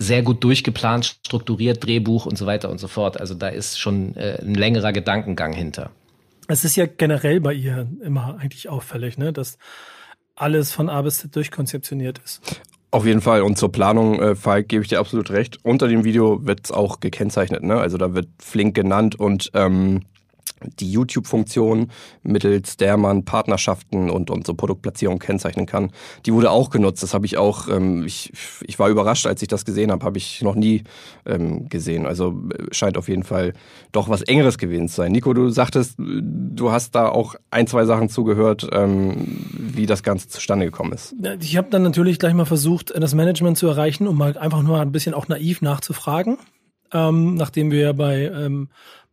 sehr 0.02 0.24
gut 0.24 0.44
durchgeplant, 0.44 1.18
strukturiert, 1.26 1.86
Drehbuch 1.86 2.26
und 2.26 2.38
so 2.38 2.48
weiter 2.48 2.70
und 2.70 2.80
so 2.80 2.88
fort. 2.88 3.20
Also 3.20 3.36
da 3.36 3.50
ist 3.50 3.80
schon 3.80 4.16
äh, 4.16 4.40
ein 4.42 4.56
längerer 4.56 4.92
Gedankengang 4.92 5.54
hinter. 5.54 5.92
Es 6.48 6.66
ist 6.66 6.76
ja 6.76 6.88
generell 6.88 7.40
bei 7.40 7.54
ihr 7.54 7.88
immer 8.04 8.38
eigentlich 8.40 8.68
auffällig, 8.68 9.18
ne, 9.18 9.32
dass 9.32 9.58
alles 10.36 10.72
von 10.72 10.90
A 10.90 11.04
bis 11.04 11.20
Z 11.20 11.36
durchkonzeptioniert 11.36 12.20
ist. 12.26 12.42
Auf 12.90 13.06
jeden 13.06 13.22
Fall. 13.22 13.44
Und 13.44 13.58
zur 13.58 13.72
Planung, 13.72 14.20
äh, 14.20 14.36
Falk, 14.36 14.68
gebe 14.68 14.82
ich 14.82 14.90
dir 14.90 15.00
absolut 15.00 15.30
recht. 15.30 15.60
Unter 15.64 15.88
dem 15.88 16.04
Video 16.04 16.46
wird 16.46 16.62
es 16.66 16.72
auch 16.72 17.00
gekennzeichnet. 17.00 17.64
Ne? 17.64 17.78
Also 17.78 17.98
da 17.98 18.14
wird 18.14 18.28
Flink 18.40 18.76
genannt 18.76 19.16
und 19.16 19.52
ähm, 19.54 20.02
die 20.80 20.92
YouTube-Funktion, 20.92 21.92
mittels 22.24 22.78
der 22.78 22.98
man 22.98 23.26
Partnerschaften 23.26 24.10
und, 24.10 24.30
und 24.30 24.46
so 24.46 24.54
Produktplatzierung 24.54 25.20
kennzeichnen 25.20 25.66
kann, 25.66 25.92
die 26.26 26.34
wurde 26.34 26.52
auch 26.52 26.70
genutzt. 26.70 27.04
Das 27.04 27.14
habe 27.14 27.26
ich 27.26 27.38
auch, 27.38 27.68
ähm, 27.68 28.06
ich, 28.06 28.32
ich 28.62 28.80
war 28.80 28.90
überrascht, 28.90 29.26
als 29.28 29.42
ich 29.42 29.48
das 29.48 29.66
gesehen 29.66 29.92
habe, 29.92 30.06
habe 30.06 30.18
ich 30.18 30.42
noch 30.42 30.56
nie 30.56 30.84
ähm, 31.26 31.70
gesehen. 31.70 32.06
Also 32.06 32.42
äh, 32.50 32.74
scheint 32.74 32.98
auf 32.98 33.08
jeden 33.08 33.24
Fall 33.24 33.54
doch 33.92 34.10
was 34.10 34.22
Engeres 34.22 34.58
gewesen 34.58 34.88
zu 34.88 34.96
sein. 34.96 35.12
Nico, 35.12 35.34
du 35.34 35.50
sagtest, 35.50 35.96
du 35.98 36.72
hast 36.72 36.96
da 36.96 37.10
auch 37.10 37.36
ein, 37.50 37.68
zwei 37.68 37.86
Sachen 37.86 38.10
zugehört, 38.10 38.68
ähm, 38.72 39.48
wie 39.52 39.86
das 39.86 40.04
Ganze 40.04 40.30
zustande 40.30 40.66
gekommen 40.66 40.94
ist. 40.94 41.16
Ich 41.40 41.58
habe 41.58 41.70
dann 41.70 41.84
natürlich 41.84 42.20
gleich 42.20 42.34
mal 42.34 42.46
versucht, 42.46 42.94
das 42.96 43.16
Management 43.16 43.58
zu 43.58 43.68
erreichen, 43.68 44.08
um 44.08 44.18
mal 44.18 44.38
einfach 44.38 44.62
nur 44.62 44.80
ein 44.80 44.92
bisschen 44.92 45.14
auch 45.14 45.28
naiv 45.28 45.62
nachzufragen. 45.62 46.38
Ähm, 46.94 47.36
nachdem 47.36 47.72
wir 47.72 47.94
bei 47.94 48.24
ähm, 48.26 48.68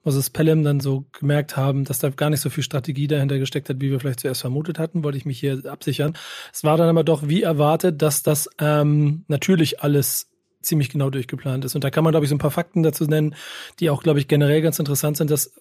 Moses 0.08 0.30
Pelham 0.30 0.64
dann 0.64 0.80
so 0.80 1.04
gemerkt 1.12 1.58
haben, 1.58 1.84
dass 1.84 1.98
da 1.98 2.08
gar 2.08 2.30
nicht 2.30 2.40
so 2.40 2.48
viel 2.48 2.64
Strategie 2.64 3.08
dahinter 3.08 3.38
gesteckt 3.38 3.68
hat, 3.68 3.82
wie 3.82 3.90
wir 3.90 4.00
vielleicht 4.00 4.20
zuerst 4.20 4.40
vermutet 4.40 4.78
hatten, 4.78 5.04
wollte 5.04 5.18
ich 5.18 5.26
mich 5.26 5.38
hier 5.38 5.66
absichern. 5.66 6.16
Es 6.50 6.64
war 6.64 6.78
dann 6.78 6.88
aber 6.88 7.04
doch 7.04 7.28
wie 7.28 7.42
erwartet, 7.42 8.00
dass 8.00 8.22
das 8.22 8.48
ähm, 8.58 9.26
natürlich 9.28 9.82
alles 9.82 10.30
ziemlich 10.62 10.88
genau 10.88 11.10
durchgeplant 11.10 11.66
ist. 11.66 11.74
Und 11.74 11.84
da 11.84 11.90
kann 11.90 12.04
man, 12.04 12.12
glaube 12.14 12.24
ich, 12.24 12.30
so 12.30 12.36
ein 12.36 12.40
paar 12.40 12.50
Fakten 12.50 12.82
dazu 12.82 13.04
nennen, 13.04 13.34
die 13.80 13.90
auch, 13.90 14.02
glaube 14.02 14.18
ich, 14.18 14.28
generell 14.28 14.62
ganz 14.62 14.78
interessant 14.78 15.18
sind, 15.18 15.30
dass 15.30 15.52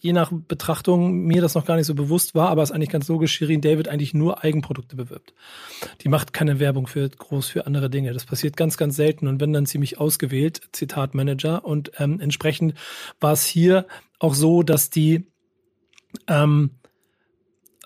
je 0.00 0.12
nach 0.12 0.30
Betrachtung 0.32 1.22
mir 1.22 1.40
das 1.40 1.54
noch 1.54 1.64
gar 1.64 1.76
nicht 1.76 1.86
so 1.86 1.94
bewusst 1.94 2.34
war, 2.34 2.48
aber 2.48 2.62
es 2.62 2.70
ist 2.70 2.74
eigentlich 2.74 2.90
ganz 2.90 3.08
logisch, 3.08 3.32
Shirin 3.32 3.60
David 3.60 3.88
eigentlich 3.88 4.14
nur 4.14 4.44
Eigenprodukte 4.44 4.96
bewirbt. 4.96 5.34
Die 6.02 6.08
macht 6.08 6.32
keine 6.32 6.60
Werbung 6.60 6.86
für 6.86 7.08
groß 7.08 7.48
für 7.48 7.66
andere 7.66 7.90
Dinge. 7.90 8.12
Das 8.12 8.24
passiert 8.24 8.56
ganz, 8.56 8.76
ganz 8.76 8.96
selten 8.96 9.26
und 9.26 9.40
wenn 9.40 9.52
dann 9.52 9.66
ziemlich 9.66 9.98
ausgewählt, 9.98 10.60
Zitat 10.72 11.14
Manager. 11.14 11.64
Und 11.64 11.92
ähm, 11.98 12.20
entsprechend 12.20 12.74
war 13.18 13.32
es 13.32 13.44
hier 13.44 13.86
auch 14.18 14.34
so, 14.34 14.62
dass 14.62 14.90
die 14.90 15.26
ähm, 16.28 16.70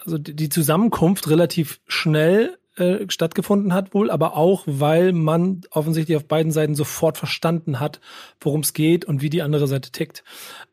also 0.04 0.18
die 0.18 0.49
Zusammenkunft 0.49 1.28
relativ 1.28 1.80
schnell 1.87 2.59
äh, 2.76 3.06
stattgefunden 3.09 3.73
hat 3.73 3.94
wohl, 3.94 4.11
aber 4.11 4.37
auch, 4.37 4.64
weil 4.66 5.12
man 5.12 5.62
offensichtlich 5.71 6.16
auf 6.16 6.26
beiden 6.26 6.52
Seiten 6.52 6.75
sofort 6.75 7.16
verstanden 7.16 7.80
hat, 7.80 8.00
worum 8.40 8.61
es 8.61 8.73
geht 8.73 9.04
und 9.04 9.23
wie 9.23 9.30
die 9.30 9.42
andere 9.42 9.66
Seite 9.66 9.92
tickt. 9.92 10.25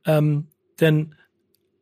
Ähm, 0.06 0.48
denn 0.82 1.16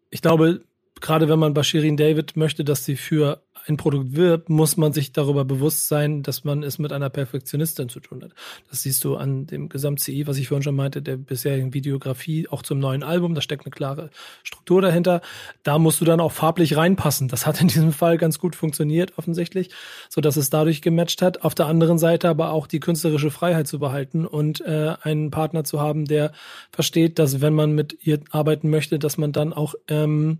ich 0.09 0.21
glaube, 0.21 0.63
gerade 1.01 1.29
wenn 1.29 1.39
man 1.39 1.53
bei 1.53 1.63
Shirin 1.63 1.97
David 1.97 2.35
möchte, 2.35 2.63
dass 2.63 2.85
sie 2.85 2.95
für 2.95 3.43
ein 3.69 3.77
Produkt 3.77 4.15
wirbt, 4.15 4.49
muss 4.49 4.77
man 4.77 4.93
sich 4.93 5.11
darüber 5.11 5.45
bewusst 5.45 5.87
sein, 5.87 6.23
dass 6.23 6.43
man 6.43 6.63
es 6.63 6.79
mit 6.79 6.91
einer 6.91 7.09
Perfektionistin 7.09 7.89
zu 7.89 7.99
tun 7.99 8.23
hat. 8.23 8.31
Das 8.69 8.81
siehst 8.81 9.03
du 9.03 9.15
an 9.15 9.45
dem 9.45 9.69
Gesamt-CI, 9.69 10.27
was 10.27 10.37
ich 10.37 10.47
vorhin 10.47 10.63
schon 10.63 10.75
meinte, 10.75 11.01
der 11.01 11.17
bisherigen 11.17 11.73
Videografie, 11.73 12.47
auch 12.49 12.61
zum 12.61 12.79
neuen 12.79 13.03
Album. 13.03 13.35
Da 13.35 13.41
steckt 13.41 13.65
eine 13.65 13.71
klare 13.71 14.09
Struktur 14.43 14.81
dahinter. 14.81 15.21
Da 15.63 15.79
musst 15.79 16.01
du 16.01 16.05
dann 16.05 16.19
auch 16.19 16.31
farblich 16.31 16.75
reinpassen. 16.75 17.27
Das 17.27 17.45
hat 17.45 17.61
in 17.61 17.67
diesem 17.67 17.93
Fall 17.93 18.17
ganz 18.17 18.39
gut 18.39 18.55
funktioniert, 18.55 19.17
offensichtlich, 19.17 19.69
so 20.09 20.21
dass 20.21 20.37
es 20.37 20.49
dadurch 20.49 20.81
gematcht 20.81 21.21
hat. 21.21 21.43
Auf 21.43 21.55
der 21.55 21.67
anderen 21.67 21.97
Seite 21.97 22.29
aber 22.29 22.51
auch 22.51 22.67
die 22.67 22.79
künstlerische 22.79 23.31
Freiheit 23.31 23.67
zu 23.67 23.79
behalten 23.79 24.25
und 24.25 24.61
äh, 24.61 24.95
einen 25.01 25.31
Partner 25.31 25.63
zu 25.63 25.79
haben, 25.79 26.05
der 26.05 26.31
versteht, 26.71 27.19
dass 27.19 27.41
wenn 27.41 27.53
man 27.53 27.73
mit 27.73 27.97
ihr 28.05 28.19
arbeiten 28.31 28.69
möchte, 28.69 28.99
dass 28.99 29.17
man 29.17 29.31
dann 29.31 29.53
auch 29.53 29.75
ähm, 29.87 30.39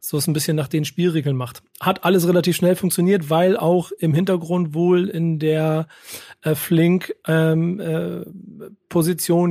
so 0.00 0.16
es 0.16 0.26
ein 0.26 0.32
bisschen 0.32 0.56
nach 0.56 0.68
den 0.68 0.84
Spielregeln 0.84 1.36
macht. 1.36 1.62
Hat 1.80 2.04
alles 2.04 2.26
relativ 2.26 2.56
schnell 2.56 2.76
funktioniert, 2.76 3.30
weil 3.30 3.56
auch 3.56 3.90
im 3.98 4.14
Hintergrund 4.14 4.74
wohl 4.74 5.08
in 5.08 5.38
der 5.38 5.88
äh, 6.42 6.54
Flink 6.54 7.14
ähm, 7.26 7.80
äh, 7.80 8.24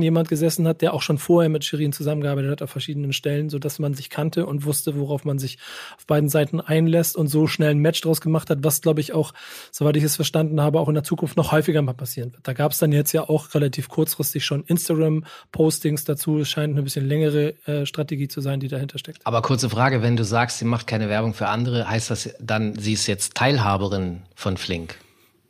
jemand 0.00 0.28
gesessen 0.28 0.66
hat, 0.66 0.82
der 0.82 0.94
auch 0.94 1.02
schon 1.02 1.18
vorher 1.18 1.48
mit 1.48 1.64
Shirin 1.64 1.92
zusammengearbeitet 1.92 2.50
hat 2.50 2.62
auf 2.62 2.70
verschiedenen 2.70 3.12
Stellen, 3.12 3.50
so 3.50 3.58
dass 3.58 3.78
man 3.78 3.94
sich 3.94 4.10
kannte 4.10 4.46
und 4.46 4.64
wusste, 4.64 4.98
worauf 4.98 5.24
man 5.24 5.38
sich 5.38 5.58
auf 5.96 6.06
beiden 6.06 6.28
Seiten 6.28 6.60
einlässt 6.60 7.16
und 7.16 7.28
so 7.28 7.46
schnell 7.46 7.70
ein 7.70 7.78
Match 7.78 8.00
draus 8.00 8.20
gemacht 8.20 8.50
hat, 8.50 8.58
was 8.62 8.80
glaube 8.80 9.00
ich 9.00 9.12
auch, 9.12 9.32
soweit 9.70 9.96
ich 9.96 10.04
es 10.04 10.16
verstanden 10.16 10.60
habe, 10.60 10.80
auch 10.80 10.88
in 10.88 10.94
der 10.94 11.04
Zukunft 11.04 11.36
noch 11.36 11.52
häufiger 11.52 11.82
mal 11.82 11.94
passieren 11.94 12.32
wird. 12.32 12.46
Da 12.46 12.52
gab 12.52 12.72
es 12.72 12.78
dann 12.78 12.92
jetzt 12.92 13.12
ja 13.12 13.28
auch 13.28 13.54
relativ 13.54 13.88
kurzfristig 13.88 14.44
schon 14.44 14.64
Instagram-Postings 14.64 16.04
dazu. 16.04 16.38
Es 16.40 16.48
scheint 16.48 16.72
eine 16.72 16.82
bisschen 16.82 17.06
längere 17.06 17.54
äh, 17.66 17.86
Strategie 17.86 18.28
zu 18.28 18.40
sein, 18.40 18.60
die 18.60 18.68
dahinter 18.68 18.98
steckt. 18.98 19.26
Aber 19.26 19.42
kurze 19.42 19.70
Frage, 19.70 20.02
wenn 20.02 20.16
du 20.16 20.24
sagst, 20.24 20.37
sie 20.46 20.64
macht 20.64 20.86
keine 20.86 21.08
Werbung 21.08 21.34
für 21.34 21.48
andere, 21.48 21.88
heißt 21.88 22.10
das 22.10 22.34
dann, 22.40 22.78
sie 22.78 22.92
ist 22.92 23.06
jetzt 23.06 23.34
Teilhaberin 23.34 24.22
von 24.34 24.56
Flink? 24.56 24.96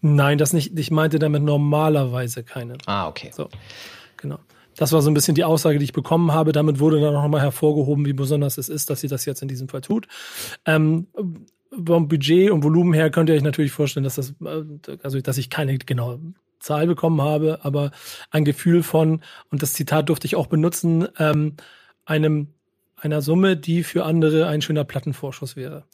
Nein, 0.01 0.39
das 0.39 0.53
nicht. 0.53 0.79
Ich 0.79 0.91
meinte 0.91 1.19
damit 1.19 1.43
normalerweise 1.43 2.45
keine. 2.45 2.79
Ah, 2.87 3.09
okay. 3.09 3.31
So, 3.35 3.49
genau. 4.17 4.39
Das 4.77 4.93
war 4.93 5.03
so 5.03 5.11
ein 5.11 5.15
bisschen 5.15 5.35
die 5.35 5.43
Aussage, 5.43 5.79
die 5.79 5.85
ich 5.85 5.93
bekommen 5.93 6.33
habe. 6.33 6.53
Damit 6.53 6.79
wurde 6.79 7.01
dann 7.01 7.13
noch 7.13 7.27
mal 7.27 7.41
hervorgehoben, 7.41 8.07
wie 8.07 8.13
besonders 8.13 8.59
es 8.59 8.69
ist, 8.69 8.91
dass 8.91 9.01
sie 9.01 9.09
das 9.09 9.25
jetzt 9.25 9.43
in 9.43 9.49
diesem 9.49 9.69
Fall 9.69 9.81
tut. 9.81 10.07
Ähm, 10.67 11.09
vom 11.85 12.07
Budget 12.07 12.51
und 12.53 12.63
Volumen 12.63 12.93
her 12.95 13.11
könnt 13.11 13.29
ihr 13.29 13.35
euch 13.35 13.43
natürlich 13.43 13.73
vorstellen, 13.73 14.05
dass 14.05 14.15
das, 14.15 14.35
äh, 14.45 14.99
also 15.03 15.21
dass 15.21 15.37
ich 15.37 15.51
keine 15.51 15.79
genaue 15.79 16.21
Zahl 16.61 16.87
bekommen 16.87 17.21
habe, 17.21 17.61
aber 17.63 17.91
ein 18.31 18.45
Gefühl 18.45 18.83
von, 18.83 19.23
und 19.51 19.63
das 19.63 19.73
Zitat 19.73 20.09
durfte 20.09 20.27
ich 20.27 20.37
auch 20.37 20.47
benutzen, 20.47 21.09
ähm, 21.19 21.55
einem 22.05 22.55
einer 23.01 23.23
Summe, 23.23 23.57
die 23.57 23.83
für 23.83 24.05
andere 24.05 24.47
ein 24.47 24.63
schöner 24.63 24.85
Plattenvorschuss 24.85 25.57
wäre. 25.57 25.85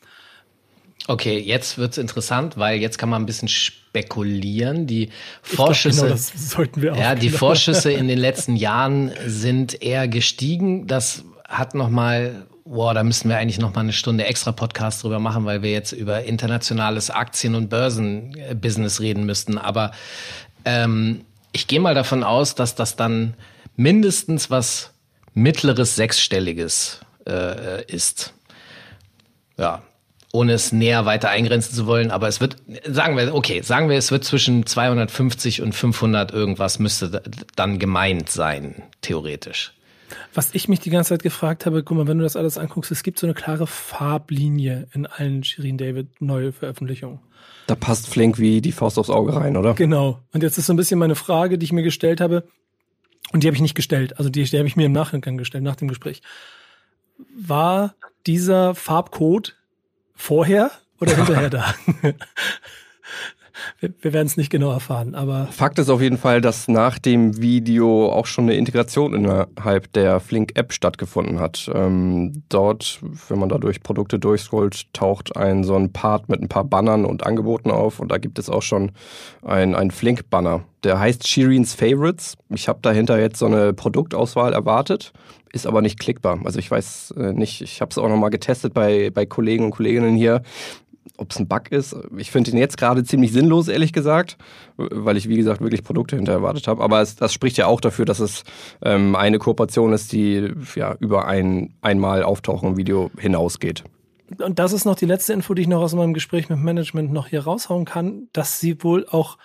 Okay, 1.06 1.38
jetzt 1.38 1.76
wird's 1.76 1.98
interessant, 1.98 2.56
weil 2.56 2.78
jetzt 2.78 2.96
kann 2.96 3.10
man 3.10 3.22
ein 3.22 3.26
bisschen 3.26 3.48
spekulieren. 3.48 4.86
Die 4.86 5.10
Vorschüsse, 5.42 6.06
glaub, 6.06 6.18
genau, 6.18 6.32
sollten 6.36 6.82
wir 6.82 6.94
auch, 6.94 6.98
ja, 6.98 7.14
die 7.14 7.26
genau. 7.26 7.38
Vorschüsse 7.38 7.92
in 7.92 8.08
den 8.08 8.18
letzten 8.28 8.56
Jahren 8.56 9.12
sind 9.26 9.82
eher 9.82 10.08
gestiegen. 10.08 10.86
Das 10.86 11.24
hat 11.46 11.74
noch 11.74 11.90
mal 11.90 12.46
Boah, 12.66 12.94
da 12.94 13.04
müssten 13.04 13.28
wir 13.28 13.36
eigentlich 13.36 13.58
noch 13.58 13.74
mal 13.74 13.82
eine 13.82 13.92
Stunde 13.92 14.24
extra 14.24 14.50
Podcast 14.50 15.02
drüber 15.02 15.18
machen, 15.18 15.44
weil 15.44 15.60
wir 15.60 15.70
jetzt 15.70 15.92
über 15.92 16.24
internationales 16.24 17.10
Aktien- 17.10 17.54
und 17.54 17.68
Börsenbusiness 17.68 19.00
reden 19.00 19.26
müssten. 19.26 19.58
Aber 19.58 19.90
ähm, 20.64 21.26
ich 21.52 21.66
gehe 21.66 21.78
mal 21.78 21.94
davon 21.94 22.24
aus, 22.24 22.54
dass 22.54 22.74
das 22.74 22.96
dann 22.96 23.34
mindestens 23.76 24.50
was 24.50 24.93
mittleres 25.34 25.96
sechsstelliges 25.96 27.00
äh, 27.26 27.84
ist. 27.86 28.34
Ja, 29.56 29.82
ohne 30.32 30.52
es 30.52 30.72
näher 30.72 31.06
weiter 31.06 31.30
eingrenzen 31.30 31.74
zu 31.74 31.86
wollen, 31.86 32.10
aber 32.10 32.26
es 32.26 32.40
wird, 32.40 32.56
sagen 32.88 33.16
wir, 33.16 33.32
okay, 33.34 33.62
sagen 33.62 33.88
wir, 33.88 33.96
es 33.96 34.10
wird 34.10 34.24
zwischen 34.24 34.66
250 34.66 35.62
und 35.62 35.74
500 35.74 36.32
irgendwas 36.32 36.80
müsste 36.80 37.22
dann 37.54 37.78
gemeint 37.78 38.30
sein, 38.30 38.82
theoretisch. 39.00 39.74
Was 40.34 40.52
ich 40.52 40.68
mich 40.68 40.80
die 40.80 40.90
ganze 40.90 41.10
Zeit 41.10 41.22
gefragt 41.22 41.66
habe, 41.66 41.84
guck 41.84 41.96
mal, 41.96 42.08
wenn 42.08 42.18
du 42.18 42.24
das 42.24 42.34
alles 42.34 42.58
anguckst, 42.58 42.90
es 42.90 43.04
gibt 43.04 43.20
so 43.20 43.26
eine 43.28 43.34
klare 43.34 43.68
Farblinie 43.68 44.88
in 44.92 45.06
allen 45.06 45.44
Shirin 45.44 45.78
David 45.78 46.20
neue 46.20 46.52
Veröffentlichungen. 46.52 47.20
Da 47.68 47.76
passt 47.76 48.08
Flink 48.08 48.38
wie 48.38 48.60
die 48.60 48.72
Faust 48.72 48.98
aufs 48.98 49.10
Auge 49.10 49.36
rein, 49.36 49.56
oder? 49.56 49.74
Genau. 49.74 50.20
Und 50.32 50.42
jetzt 50.42 50.58
ist 50.58 50.66
so 50.66 50.72
ein 50.72 50.76
bisschen 50.76 50.98
meine 50.98 51.14
Frage, 51.14 51.58
die 51.58 51.64
ich 51.64 51.72
mir 51.72 51.82
gestellt 51.82 52.20
habe, 52.20 52.44
und 53.34 53.42
die 53.42 53.48
habe 53.48 53.56
ich 53.56 53.62
nicht 53.62 53.74
gestellt, 53.74 54.16
also 54.16 54.30
die, 54.30 54.44
die 54.44 54.58
habe 54.58 54.68
ich 54.68 54.76
mir 54.76 54.86
im 54.86 54.92
Nachgang 54.92 55.36
gestellt, 55.36 55.64
nach 55.64 55.74
dem 55.74 55.88
Gespräch. 55.88 56.22
War 57.36 57.96
dieser 58.26 58.76
Farbcode 58.76 59.56
vorher 60.14 60.70
oder 61.00 61.16
hinterher 61.16 61.50
da? 61.50 61.74
Wir, 63.80 63.92
wir 64.00 64.12
werden 64.12 64.26
es 64.26 64.36
nicht 64.36 64.50
genau 64.50 64.72
erfahren, 64.72 65.14
aber. 65.14 65.46
Fakt 65.50 65.78
ist 65.78 65.90
auf 65.90 66.00
jeden 66.00 66.18
Fall, 66.18 66.40
dass 66.40 66.68
nach 66.68 66.98
dem 66.98 67.40
Video 67.40 68.10
auch 68.10 68.26
schon 68.26 68.44
eine 68.44 68.54
Integration 68.54 69.14
innerhalb 69.14 69.92
der 69.92 70.20
Flink-App 70.20 70.72
stattgefunden 70.72 71.40
hat. 71.40 71.70
Ähm, 71.72 72.42
dort, 72.48 73.00
wenn 73.28 73.38
man 73.38 73.48
da 73.48 73.58
durch 73.58 73.82
Produkte 73.82 74.18
durchscrollt, 74.18 74.92
taucht 74.92 75.36
ein 75.36 75.64
so 75.64 75.76
ein 75.76 75.92
Part 75.92 76.28
mit 76.28 76.40
ein 76.40 76.48
paar 76.48 76.64
Bannern 76.64 77.04
und 77.04 77.26
Angeboten 77.26 77.70
auf 77.70 78.00
und 78.00 78.10
da 78.10 78.18
gibt 78.18 78.38
es 78.38 78.48
auch 78.50 78.62
schon 78.62 78.92
ein, 79.42 79.74
ein 79.74 79.90
Flink-Banner. 79.90 80.64
Der 80.84 81.00
heißt 81.00 81.26
Shireen's 81.26 81.74
Favorites. 81.74 82.36
Ich 82.50 82.68
habe 82.68 82.80
dahinter 82.82 83.18
jetzt 83.18 83.38
so 83.38 83.46
eine 83.46 83.72
Produktauswahl 83.72 84.52
erwartet, 84.52 85.12
ist 85.52 85.66
aber 85.66 85.80
nicht 85.80 85.98
klickbar. 85.98 86.38
Also 86.44 86.58
ich 86.58 86.70
weiß 86.70 87.14
äh, 87.16 87.32
nicht, 87.32 87.62
ich 87.62 87.80
habe 87.80 87.90
es 87.90 87.96
auch 87.96 88.08
nochmal 88.08 88.30
getestet 88.30 88.74
bei, 88.74 89.10
bei 89.10 89.24
Kollegen 89.24 89.64
und 89.64 89.70
Kolleginnen 89.70 90.14
hier 90.14 90.42
ob 91.16 91.30
es 91.30 91.38
ein 91.38 91.48
Bug 91.48 91.70
ist. 91.70 91.96
Ich 92.16 92.30
finde 92.30 92.50
ihn 92.50 92.56
jetzt 92.56 92.76
gerade 92.76 93.04
ziemlich 93.04 93.32
sinnlos, 93.32 93.68
ehrlich 93.68 93.92
gesagt, 93.92 94.36
weil 94.76 95.16
ich, 95.16 95.28
wie 95.28 95.36
gesagt, 95.36 95.60
wirklich 95.60 95.84
Produkte 95.84 96.16
hinter 96.16 96.32
erwartet 96.32 96.66
habe. 96.68 96.82
Aber 96.82 97.00
es, 97.00 97.16
das 97.16 97.32
spricht 97.32 97.56
ja 97.56 97.66
auch 97.66 97.80
dafür, 97.80 98.04
dass 98.04 98.20
es 98.20 98.44
ähm, 98.82 99.14
eine 99.14 99.38
Kooperation 99.38 99.92
ist, 99.92 100.12
die 100.12 100.52
ja 100.74 100.96
über 101.00 101.26
ein 101.26 101.74
einmal 101.82 102.22
auftauchen 102.22 102.70
im 102.70 102.76
Video 102.76 103.10
hinausgeht. 103.18 103.84
Und 104.38 104.58
das 104.58 104.72
ist 104.72 104.84
noch 104.84 104.96
die 104.96 105.06
letzte 105.06 105.32
Info, 105.32 105.54
die 105.54 105.62
ich 105.62 105.68
noch 105.68 105.82
aus 105.82 105.94
meinem 105.94 106.14
Gespräch 106.14 106.48
mit 106.48 106.58
Management 106.58 107.12
noch 107.12 107.28
hier 107.28 107.44
raushauen 107.44 107.84
kann, 107.84 108.28
dass 108.32 108.58
sie 108.58 108.82
wohl 108.82 109.06
auch 109.08 109.38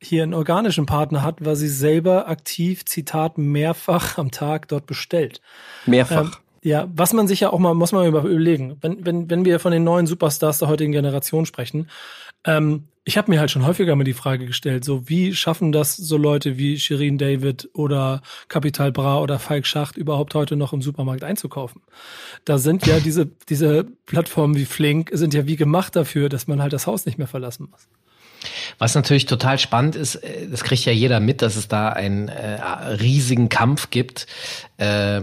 hier 0.00 0.22
einen 0.22 0.34
organischen 0.34 0.86
Partner 0.86 1.22
hat, 1.22 1.44
weil 1.44 1.56
sie 1.56 1.68
selber 1.68 2.28
aktiv, 2.28 2.84
Zitat, 2.84 3.38
mehrfach 3.38 4.18
am 4.18 4.30
Tag 4.30 4.68
dort 4.68 4.86
bestellt. 4.86 5.40
Mehrfach? 5.86 6.36
Ähm, 6.36 6.47
Ja, 6.68 6.86
was 6.94 7.14
man 7.14 7.26
sich 7.26 7.40
ja 7.40 7.50
auch 7.50 7.58
mal, 7.58 7.72
muss 7.72 7.92
man 7.92 8.06
überlegen, 8.06 8.76
wenn, 8.82 9.06
wenn, 9.06 9.30
wenn 9.30 9.46
wir 9.46 9.58
von 9.58 9.72
den 9.72 9.84
neuen 9.84 10.06
Superstars 10.06 10.58
der 10.58 10.68
heutigen 10.68 10.92
Generation 10.92 11.46
sprechen, 11.46 11.88
ähm, 12.44 12.88
ich 13.04 13.16
habe 13.16 13.30
mir 13.30 13.40
halt 13.40 13.50
schon 13.50 13.64
häufiger 13.64 13.96
mal 13.96 14.04
die 14.04 14.12
Frage 14.12 14.44
gestellt, 14.44 14.84
so 14.84 15.08
wie 15.08 15.34
schaffen 15.34 15.72
das 15.72 15.96
so 15.96 16.18
Leute 16.18 16.58
wie 16.58 16.78
Shirin 16.78 17.16
David 17.16 17.70
oder 17.72 18.20
Capital 18.48 18.92
Bra 18.92 19.18
oder 19.18 19.38
Falk 19.38 19.66
Schacht 19.66 19.96
überhaupt 19.96 20.34
heute 20.34 20.56
noch 20.56 20.74
im 20.74 20.82
Supermarkt 20.82 21.24
einzukaufen? 21.24 21.80
Da 22.44 22.58
sind 22.58 22.86
ja 22.86 23.00
diese, 23.00 23.24
diese 23.48 23.86
Plattformen 24.04 24.54
wie 24.54 24.66
Flink 24.66 25.08
sind 25.14 25.32
ja 25.32 25.46
wie 25.46 25.56
gemacht 25.56 25.96
dafür, 25.96 26.28
dass 26.28 26.48
man 26.48 26.60
halt 26.60 26.74
das 26.74 26.86
Haus 26.86 27.06
nicht 27.06 27.16
mehr 27.16 27.28
verlassen 27.28 27.68
muss. 27.70 27.88
Was 28.76 28.94
natürlich 28.94 29.24
total 29.24 29.58
spannend 29.58 29.96
ist, 29.96 30.16
äh, 30.16 30.46
das 30.50 30.64
kriegt 30.64 30.84
ja 30.84 30.92
jeder 30.92 31.18
mit, 31.18 31.40
dass 31.40 31.56
es 31.56 31.66
da 31.66 31.88
einen 31.88 32.28
äh, 32.28 32.60
riesigen 33.00 33.48
Kampf 33.48 33.88
gibt. 33.88 34.26
Äh, 34.76 35.22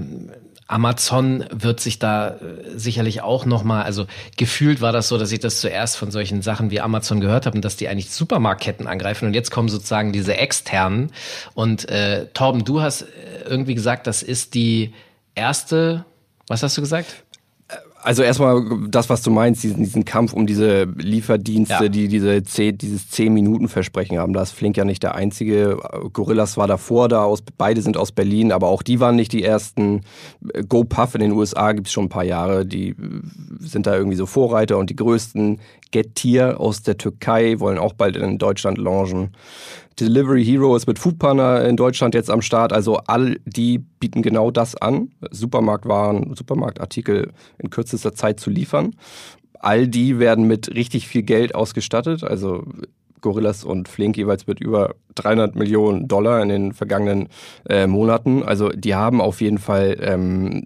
Amazon 0.67 1.45
wird 1.51 1.80
sich 1.80 1.99
da 1.99 2.30
äh, 2.30 2.38
sicherlich 2.75 3.21
auch 3.21 3.45
nochmal, 3.45 3.84
also 3.84 4.08
gefühlt 4.36 4.82
war 4.82 4.91
das 4.91 5.08
so, 5.08 5.17
dass 5.17 5.32
ich 5.32 5.39
das 5.39 5.62
zuerst 5.62 5.97
von 5.97 6.10
solchen 6.10 6.41
Sachen 6.41 6.71
wie 6.71 6.82
Amazon 6.82 7.21
gehört 7.21 7.45
habe 7.45 7.58
und 7.58 7.65
dass 7.65 7.75
die 7.75 7.88
eigentlich 7.88 8.10
Supermarktketten 8.10 8.88
angreifen 8.88 9.28
und 9.28 9.34
jetzt 9.34 9.51
kommen 9.51 9.69
sozusagen 9.69 10.12
diese 10.12 10.38
externen. 10.38 11.12
Und 11.54 11.88
äh, 11.89 12.28
Torben, 12.34 12.65
du 12.65 12.82
hast 12.82 13.04
äh, 13.04 13.06
irgendwie 13.45 13.75
gesagt, 13.75 14.08
das 14.08 14.23
ist 14.23 14.56
die 14.56 14.93
erste, 15.36 16.06
was 16.47 16.63
hast 16.63 16.78
du 16.78 16.82
gesagt? 16.82 17.24
Also 18.05 18.21
erstmal 18.21 18.63
das, 18.87 19.09
was 19.09 19.23
du 19.23 19.31
meinst, 19.31 19.63
diesen, 19.63 19.83
diesen 19.83 20.05
Kampf 20.05 20.31
um 20.31 20.45
diese 20.45 20.83
Lieferdienste, 20.83 21.85
ja. 21.85 21.89
die 21.89 22.07
diese 22.07 22.43
zehn, 22.43 22.77
dieses 22.77 23.09
zehn 23.09 23.33
Minuten 23.33 23.67
Versprechen 23.67 24.19
haben. 24.19 24.31
Da 24.31 24.43
ist 24.43 24.51
Flink 24.51 24.77
ja 24.77 24.85
nicht 24.85 25.01
der 25.01 25.15
einzige. 25.15 25.79
Gorillas 26.13 26.55
war 26.55 26.67
davor 26.67 27.09
da, 27.09 27.23
aus, 27.23 27.41
beide 27.57 27.81
sind 27.81 27.97
aus 27.97 28.11
Berlin, 28.11 28.51
aber 28.51 28.67
auch 28.67 28.83
die 28.83 28.99
waren 28.99 29.15
nicht 29.15 29.31
die 29.31 29.43
ersten. 29.43 30.01
GoPuff 30.69 31.15
in 31.15 31.21
den 31.21 31.31
USA 31.31 31.71
gibt 31.71 31.87
es 31.87 31.93
schon 31.93 32.05
ein 32.05 32.09
paar 32.09 32.23
Jahre, 32.23 32.63
die 32.63 32.95
sind 33.59 33.87
da 33.87 33.95
irgendwie 33.95 34.17
so 34.17 34.27
Vorreiter 34.27 34.77
und 34.77 34.91
die 34.91 34.95
größten 34.95 35.59
Getir 35.89 36.59
aus 36.59 36.83
der 36.83 36.97
Türkei 36.97 37.59
wollen 37.59 37.79
auch 37.79 37.93
bald 37.93 38.17
in 38.17 38.37
Deutschland 38.37 38.77
launchen. 38.77 39.31
Delivery 39.99 40.43
Hero 40.43 40.75
ist 40.75 40.88
mit 40.88 40.99
Foodpanda 40.99 41.62
in 41.62 41.77
Deutschland 41.77 42.15
jetzt 42.15 42.29
am 42.29 42.41
Start. 42.41 42.73
Also 42.73 42.97
all 43.08 43.38
die 43.45 43.79
bieten 43.79 44.21
genau 44.21 44.51
das 44.51 44.75
an, 44.75 45.12
Supermarktwaren, 45.31 46.36
Supermarktartikel 46.36 47.31
in 47.58 47.69
kürzester 47.69 48.13
Zeit 48.13 48.39
zu 48.39 48.49
liefern. 48.49 48.95
All 49.60 49.88
die 49.88 50.19
werden 50.19 50.47
mit 50.47 50.75
richtig 50.75 51.08
viel 51.08 51.23
Geld 51.23 51.55
ausgestattet. 51.55 52.23
Also 52.23 52.65
Gorillas 53.21 53.63
und 53.63 53.88
Flink 53.88 54.17
jeweils 54.17 54.45
mit 54.47 54.60
über 54.60 54.95
300 55.15 55.55
Millionen 55.55 56.08
Dollar 56.08 56.41
in 56.41 56.49
den 56.49 56.73
vergangenen 56.73 57.29
äh, 57.67 57.88
Monaten. 57.88 58.43
Also 58.43 58.69
die 58.69 58.95
haben 58.95 59.21
auf 59.21 59.41
jeden 59.41 59.58
Fall 59.58 59.97
ähm, 60.01 60.65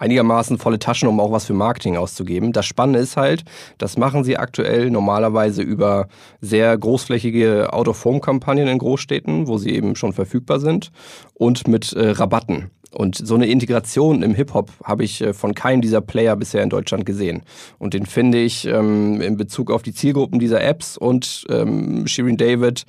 einigermaßen 0.00 0.58
volle 0.58 0.78
Taschen, 0.78 1.08
um 1.08 1.20
auch 1.20 1.30
was 1.30 1.44
für 1.44 1.52
Marketing 1.52 1.96
auszugeben. 1.96 2.52
Das 2.52 2.66
Spannende 2.66 2.98
ist 2.98 3.16
halt, 3.16 3.44
das 3.78 3.96
machen 3.96 4.24
sie 4.24 4.36
aktuell 4.36 4.90
normalerweise 4.90 5.62
über 5.62 6.08
sehr 6.40 6.76
großflächige 6.76 7.72
Out-of-Home-Kampagnen 7.72 8.66
in 8.66 8.78
Großstädten, 8.78 9.46
wo 9.46 9.58
sie 9.58 9.70
eben 9.70 9.94
schon 9.96 10.12
verfügbar 10.12 10.58
sind 10.58 10.90
und 11.34 11.68
mit 11.68 11.92
äh, 11.92 12.10
Rabatten. 12.10 12.70
Und 12.92 13.16
so 13.16 13.36
eine 13.36 13.46
Integration 13.46 14.22
im 14.22 14.34
Hip-Hop 14.34 14.72
habe 14.82 15.04
ich 15.04 15.20
äh, 15.20 15.32
von 15.32 15.54
keinem 15.54 15.80
dieser 15.80 16.00
Player 16.00 16.34
bisher 16.34 16.62
in 16.62 16.70
Deutschland 16.70 17.06
gesehen. 17.06 17.42
Und 17.78 17.94
den 17.94 18.06
finde 18.06 18.38
ich 18.38 18.66
ähm, 18.66 19.20
in 19.20 19.36
Bezug 19.36 19.70
auf 19.70 19.82
die 19.82 19.94
Zielgruppen 19.94 20.40
dieser 20.40 20.62
Apps 20.62 20.96
und 20.96 21.44
ähm, 21.50 22.06
Shirin 22.06 22.36
David 22.36 22.84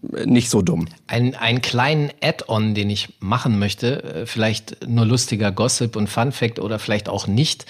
nicht 0.00 0.50
so 0.50 0.62
dumm. 0.62 0.88
Ein, 1.06 1.34
einen 1.34 1.62
kleinen 1.62 2.10
Add-on, 2.22 2.74
den 2.74 2.90
ich 2.90 3.14
machen 3.20 3.58
möchte, 3.58 4.02
äh, 4.02 4.26
vielleicht 4.26 4.86
nur 4.86 5.06
lustiger 5.06 5.52
Gossip 5.52 5.96
und 5.96 6.08
Fun 6.08 6.32
Fact 6.32 6.58
oder 6.58 6.78
vielleicht 6.78 7.08
auch 7.08 7.26
nicht, 7.26 7.66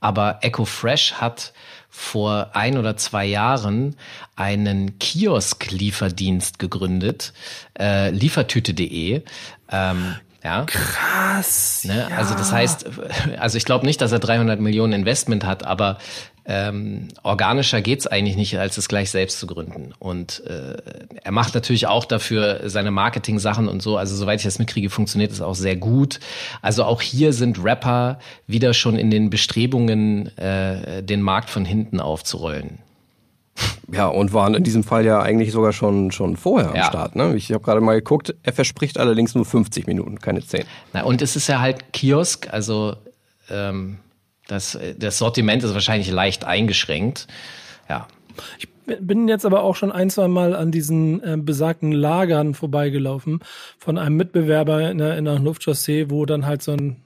aber 0.00 0.38
Echo 0.42 0.64
Fresh 0.64 1.14
hat 1.14 1.52
vor 1.88 2.50
ein 2.54 2.78
oder 2.78 2.96
zwei 2.96 3.26
Jahren 3.26 3.96
einen 4.34 4.98
Kiosk-Lieferdienst 4.98 6.58
gegründet, 6.58 7.34
äh, 7.78 8.10
liefertüte.de. 8.10 9.22
Ähm, 9.70 10.16
ja. 10.42 10.64
Krass. 10.64 11.84
Ne? 11.84 12.08
Ja. 12.10 12.16
Also 12.16 12.34
das 12.34 12.50
heißt, 12.50 12.86
also 13.38 13.58
ich 13.58 13.64
glaube 13.64 13.86
nicht, 13.86 14.00
dass 14.00 14.10
er 14.10 14.18
300 14.18 14.58
Millionen 14.58 14.92
Investment 14.92 15.44
hat, 15.44 15.64
aber 15.64 15.98
ähm, 16.44 17.08
organischer 17.22 17.80
geht's 17.82 18.06
eigentlich 18.06 18.36
nicht, 18.36 18.58
als 18.58 18.76
es 18.76 18.88
gleich 18.88 19.10
selbst 19.10 19.38
zu 19.38 19.46
gründen. 19.46 19.94
Und 19.98 20.42
äh, 20.46 20.76
er 21.22 21.32
macht 21.32 21.54
natürlich 21.54 21.86
auch 21.86 22.04
dafür 22.04 22.68
seine 22.68 22.90
Marketing-Sachen 22.90 23.68
und 23.68 23.80
so. 23.80 23.96
Also 23.96 24.16
soweit 24.16 24.40
ich 24.40 24.44
das 24.44 24.58
mitkriege, 24.58 24.90
funktioniert 24.90 25.30
es 25.30 25.40
auch 25.40 25.54
sehr 25.54 25.76
gut. 25.76 26.18
Also 26.60 26.84
auch 26.84 27.00
hier 27.00 27.32
sind 27.32 27.62
Rapper 27.62 28.18
wieder 28.46 28.74
schon 28.74 28.96
in 28.96 29.10
den 29.10 29.30
Bestrebungen, 29.30 30.36
äh, 30.36 31.02
den 31.02 31.22
Markt 31.22 31.48
von 31.48 31.64
hinten 31.64 32.00
aufzurollen. 32.00 32.78
Ja, 33.92 34.06
und 34.06 34.32
waren 34.32 34.54
in 34.54 34.64
diesem 34.64 34.82
Fall 34.82 35.04
ja 35.04 35.20
eigentlich 35.20 35.52
sogar 35.52 35.72
schon, 35.72 36.10
schon 36.10 36.36
vorher 36.36 36.74
ja. 36.74 36.82
am 36.82 36.88
Start. 36.88 37.16
Ne? 37.16 37.36
Ich 37.36 37.52
habe 37.52 37.62
gerade 37.62 37.80
mal 37.80 37.94
geguckt, 37.94 38.34
er 38.42 38.52
verspricht 38.52 38.98
allerdings 38.98 39.34
nur 39.34 39.44
50 39.44 39.86
Minuten, 39.86 40.18
keine 40.18 40.40
10. 40.40 40.64
Na, 40.92 41.02
und 41.02 41.20
es 41.22 41.36
ist 41.36 41.48
ja 41.48 41.60
halt 41.60 41.92
Kiosk, 41.92 42.48
also 42.50 42.96
ähm, 43.50 43.98
das, 44.48 44.78
das 44.98 45.18
Sortiment 45.18 45.62
ist 45.62 45.74
wahrscheinlich 45.74 46.10
leicht 46.10 46.44
eingeschränkt. 46.44 47.26
Ja. 47.88 48.08
Ich 48.58 48.68
bin 49.00 49.28
jetzt 49.28 49.46
aber 49.46 49.62
auch 49.62 49.76
schon 49.76 49.92
ein, 49.92 50.10
zwei 50.10 50.28
Mal 50.28 50.54
an 50.54 50.72
diesen 50.72 51.22
äh, 51.22 51.36
besagten 51.36 51.92
Lagern 51.92 52.54
vorbeigelaufen 52.54 53.40
von 53.78 53.98
einem 53.98 54.16
Mitbewerber 54.16 54.90
in 54.90 54.98
der, 54.98 55.16
in 55.16 55.24
der 55.24 55.38
Luftchaussee, 55.38 56.10
wo 56.10 56.26
dann 56.26 56.46
halt 56.46 56.62
so 56.62 56.72
ein 56.72 56.96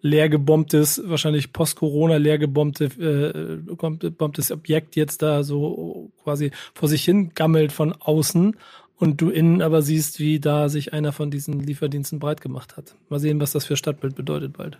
leergebombtes, 0.00 1.02
wahrscheinlich 1.06 1.52
post-Corona 1.52 2.16
leergebombtes 2.16 2.96
äh, 2.98 4.52
Objekt 4.52 4.96
jetzt 4.96 5.22
da 5.22 5.42
so 5.42 6.10
quasi 6.22 6.52
vor 6.72 6.88
sich 6.88 7.04
hin 7.04 7.32
gammelt 7.34 7.72
von 7.72 7.92
außen 7.92 8.56
und 8.96 9.20
du 9.20 9.30
innen 9.30 9.60
aber 9.60 9.82
siehst, 9.82 10.20
wie 10.20 10.40
da 10.40 10.68
sich 10.68 10.92
einer 10.92 11.12
von 11.12 11.30
diesen 11.30 11.60
Lieferdiensten 11.60 12.18
breit 12.18 12.40
gemacht 12.40 12.76
hat. 12.76 12.94
Mal 13.08 13.20
sehen, 13.20 13.40
was 13.40 13.52
das 13.52 13.64
für 13.64 13.76
Stadtbild 13.76 14.14
bedeutet 14.14 14.56
bald. 14.56 14.78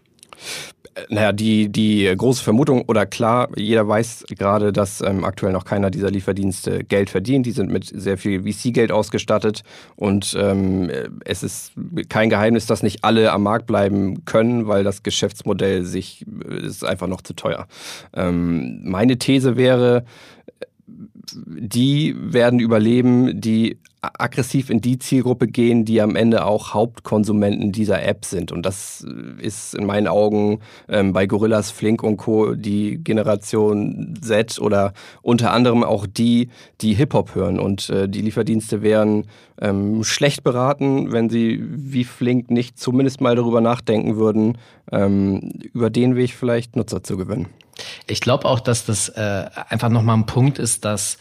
Naja, 1.08 1.32
die, 1.32 1.68
die 1.68 2.12
große 2.16 2.42
Vermutung, 2.42 2.82
oder 2.88 3.06
klar, 3.06 3.48
jeder 3.56 3.86
weiß 3.86 4.24
gerade, 4.36 4.72
dass 4.72 5.00
ähm, 5.00 5.24
aktuell 5.24 5.52
noch 5.52 5.64
keiner 5.64 5.90
dieser 5.90 6.10
Lieferdienste 6.10 6.84
Geld 6.84 7.10
verdient. 7.10 7.46
Die 7.46 7.52
sind 7.52 7.70
mit 7.70 7.86
sehr 7.86 8.18
viel 8.18 8.42
VC-Geld 8.42 8.90
ausgestattet 8.90 9.62
und 9.96 10.36
ähm, 10.38 10.90
es 11.24 11.42
ist 11.42 11.72
kein 12.08 12.30
Geheimnis, 12.30 12.66
dass 12.66 12.82
nicht 12.82 13.04
alle 13.04 13.32
am 13.32 13.44
Markt 13.44 13.66
bleiben 13.66 14.24
können, 14.24 14.66
weil 14.66 14.82
das 14.82 15.02
Geschäftsmodell 15.02 15.84
sich 15.84 16.26
ist 16.48 16.84
einfach 16.84 17.06
noch 17.06 17.22
zu 17.22 17.34
teuer. 17.34 17.66
Ähm, 18.14 18.80
meine 18.84 19.18
These 19.18 19.56
wäre, 19.56 20.04
die 21.34 22.14
werden 22.18 22.60
überleben, 22.60 23.40
die 23.40 23.78
aggressiv 24.00 24.70
in 24.70 24.80
die 24.80 24.98
Zielgruppe 24.98 25.48
gehen, 25.48 25.84
die 25.84 26.00
am 26.00 26.14
Ende 26.14 26.44
auch 26.44 26.72
Hauptkonsumenten 26.72 27.72
dieser 27.72 28.02
App 28.04 28.24
sind. 28.24 28.52
Und 28.52 28.64
das 28.64 29.04
ist 29.40 29.74
in 29.74 29.86
meinen 29.86 30.06
Augen 30.06 30.60
ähm, 30.88 31.12
bei 31.12 31.26
Gorillas, 31.26 31.70
Flink 31.70 32.02
und 32.02 32.16
Co. 32.16 32.54
die 32.54 33.02
Generation 33.02 34.14
Z 34.20 34.60
oder 34.60 34.92
unter 35.22 35.52
anderem 35.52 35.82
auch 35.82 36.06
die, 36.06 36.48
die 36.80 36.94
Hip-Hop 36.94 37.34
hören. 37.34 37.58
Und 37.58 37.90
äh, 37.90 38.08
die 38.08 38.22
Lieferdienste 38.22 38.82
wären 38.82 39.24
ähm, 39.60 40.04
schlecht 40.04 40.44
beraten, 40.44 41.12
wenn 41.12 41.28
sie 41.28 41.60
wie 41.60 42.04
Flink 42.04 42.50
nicht 42.50 42.78
zumindest 42.78 43.20
mal 43.20 43.34
darüber 43.34 43.60
nachdenken 43.60 44.16
würden, 44.16 44.58
ähm, 44.92 45.50
über 45.72 45.90
den 45.90 46.14
Weg 46.14 46.34
vielleicht 46.34 46.76
Nutzer 46.76 47.02
zu 47.02 47.16
gewinnen. 47.16 47.48
Ich 48.06 48.20
glaube 48.20 48.46
auch, 48.46 48.60
dass 48.60 48.84
das 48.84 49.08
äh, 49.10 49.46
einfach 49.68 49.88
nochmal 49.88 50.16
ein 50.16 50.26
Punkt 50.26 50.58
ist, 50.58 50.84
dass 50.84 51.18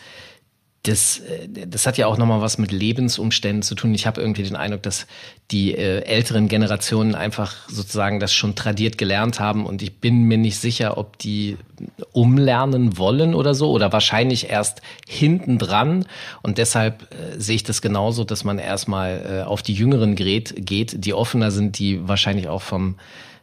das, 0.87 1.19
äh, 1.19 1.47
das 1.67 1.85
hat 1.85 1.97
ja 1.97 2.07
auch 2.07 2.17
nochmal 2.17 2.41
was 2.41 2.57
mit 2.57 2.71
Lebensumständen 2.71 3.61
zu 3.61 3.75
tun. 3.75 3.93
Ich 3.93 4.07
habe 4.07 4.21
irgendwie 4.21 4.43
den 4.43 4.55
Eindruck, 4.55 4.83
dass 4.83 5.07
die 5.51 5.73
äh, 5.73 6.03
älteren 6.03 6.47
Generationen 6.47 7.15
einfach 7.15 7.69
sozusagen 7.69 8.19
das 8.19 8.33
schon 8.33 8.55
tradiert 8.55 8.97
gelernt 8.97 9.39
haben 9.39 9.65
und 9.65 9.81
ich 9.81 9.99
bin 9.99 10.23
mir 10.23 10.37
nicht 10.37 10.57
sicher, 10.57 10.97
ob 10.97 11.17
die 11.17 11.57
umlernen 12.11 12.97
wollen 12.97 13.33
oder 13.33 13.53
so 13.53 13.71
oder 13.71 13.91
wahrscheinlich 13.91 14.49
erst 14.49 14.81
hinten 15.07 15.57
dran 15.57 16.05
und 16.41 16.57
deshalb 16.57 17.13
äh, 17.13 17.39
sehe 17.39 17.55
ich 17.55 17.63
das 17.63 17.81
genauso, 17.81 18.23
dass 18.23 18.43
man 18.43 18.59
erstmal 18.59 19.41
äh, 19.43 19.43
auf 19.43 19.61
die 19.61 19.73
jüngeren 19.73 20.15
Gerät 20.15 20.53
geht, 20.57 21.05
die 21.05 21.13
offener 21.13 21.51
sind, 21.51 21.79
die 21.79 22.07
wahrscheinlich 22.07 22.47
auch 22.47 22.61
vom 22.61 22.95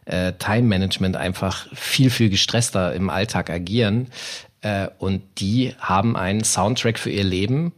äh, 0.04 0.32
Time 0.34 0.62
Management 0.62 1.16
einfach 1.16 1.66
viel, 1.74 2.10
viel 2.10 2.30
gestresster 2.30 2.94
im 2.94 3.10
Alltag 3.10 3.50
agieren. 3.50 4.08
Äh, 4.60 4.88
und 4.98 5.22
die 5.38 5.74
haben 5.78 6.16
einen 6.16 6.44
Soundtrack 6.44 6.98
für 6.98 7.10
ihr 7.10 7.24
Leben 7.24 7.72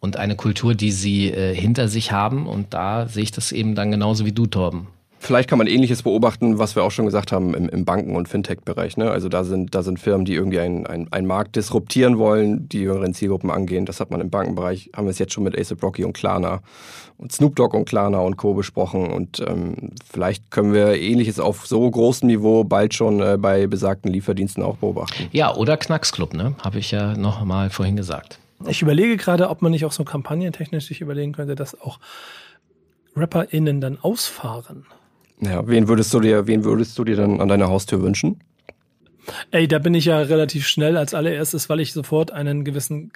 und 0.00 0.16
eine 0.16 0.36
Kultur, 0.36 0.74
die 0.74 0.92
sie 0.92 1.30
äh, 1.30 1.54
hinter 1.54 1.88
sich 1.88 2.12
haben. 2.12 2.46
Und 2.46 2.74
da 2.74 3.06
sehe 3.06 3.22
ich 3.22 3.32
das 3.32 3.52
eben 3.52 3.74
dann 3.74 3.90
genauso 3.90 4.24
wie 4.24 4.32
du, 4.32 4.46
Torben. 4.46 4.88
Vielleicht 5.22 5.50
kann 5.50 5.58
man 5.58 5.66
Ähnliches 5.66 6.02
beobachten, 6.02 6.58
was 6.58 6.76
wir 6.76 6.82
auch 6.82 6.90
schon 6.90 7.04
gesagt 7.04 7.30
haben 7.30 7.52
im, 7.52 7.68
im 7.68 7.84
Banken- 7.84 8.16
und 8.16 8.26
Fintech-Bereich. 8.26 8.96
Ne? 8.96 9.10
Also 9.10 9.28
da 9.28 9.44
sind, 9.44 9.74
da 9.74 9.82
sind 9.82 10.00
Firmen, 10.00 10.24
die 10.24 10.32
irgendwie 10.32 10.60
einen 10.60 10.86
ein 11.12 11.26
Markt 11.26 11.56
disruptieren 11.56 12.16
wollen, 12.16 12.70
die 12.70 12.80
jüngeren 12.80 13.12
Zielgruppen 13.12 13.50
angehen. 13.50 13.84
Das 13.84 14.00
hat 14.00 14.10
man 14.10 14.22
im 14.22 14.30
Bankenbereich, 14.30 14.90
haben 14.96 15.04
wir 15.04 15.10
es 15.10 15.18
jetzt 15.18 15.34
schon 15.34 15.44
mit 15.44 15.58
ASAP 15.58 15.82
Rocky 15.82 16.04
und 16.04 16.14
Klarna 16.14 16.62
und 17.18 17.32
Snoop 17.32 17.54
Dogg 17.54 17.76
und 17.76 17.84
Klarna 17.84 18.18
und 18.20 18.38
Co. 18.38 18.54
besprochen. 18.54 19.10
Und 19.10 19.40
ähm, 19.46 19.90
vielleicht 20.10 20.50
können 20.50 20.72
wir 20.72 20.98
Ähnliches 20.98 21.38
auf 21.38 21.66
so 21.66 21.88
großem 21.88 22.26
Niveau 22.26 22.64
bald 22.64 22.94
schon 22.94 23.20
äh, 23.20 23.36
bei 23.38 23.66
besagten 23.66 24.10
Lieferdiensten 24.10 24.62
auch 24.62 24.78
beobachten. 24.78 25.28
Ja, 25.32 25.54
oder 25.54 25.76
Knacksclub, 25.76 26.32
ne? 26.32 26.54
Habe 26.64 26.78
ich 26.78 26.92
ja 26.92 27.14
noch 27.14 27.44
mal 27.44 27.68
vorhin 27.68 27.96
gesagt. 27.96 28.38
Ich 28.66 28.80
überlege 28.80 29.18
gerade, 29.18 29.50
ob 29.50 29.60
man 29.60 29.70
nicht 29.72 29.84
auch 29.84 29.92
so 29.92 30.04
kampagnentechnisch 30.04 30.86
sich 30.86 31.02
überlegen 31.02 31.32
könnte, 31.32 31.56
dass 31.56 31.78
auch 31.78 31.98
RapperInnen 33.16 33.82
dann 33.82 33.98
ausfahren. 34.00 34.86
Ja, 35.40 35.66
wen 35.66 35.88
würdest 35.88 36.12
du 36.12 36.20
dir, 36.20 36.46
wen 36.46 36.64
würdest 36.64 36.98
du 36.98 37.04
dir 37.04 37.16
dann 37.16 37.40
an 37.40 37.48
deiner 37.48 37.68
Haustür 37.68 38.02
wünschen? 38.02 38.42
Ey, 39.50 39.68
da 39.68 39.78
bin 39.78 39.94
ich 39.94 40.06
ja 40.06 40.18
relativ 40.18 40.66
schnell 40.66 40.96
als 40.96 41.14
allererstes, 41.14 41.68
weil 41.68 41.80
ich 41.80 41.92
sofort 41.92 42.30
einen 42.30 42.64
gewissen 42.64 43.12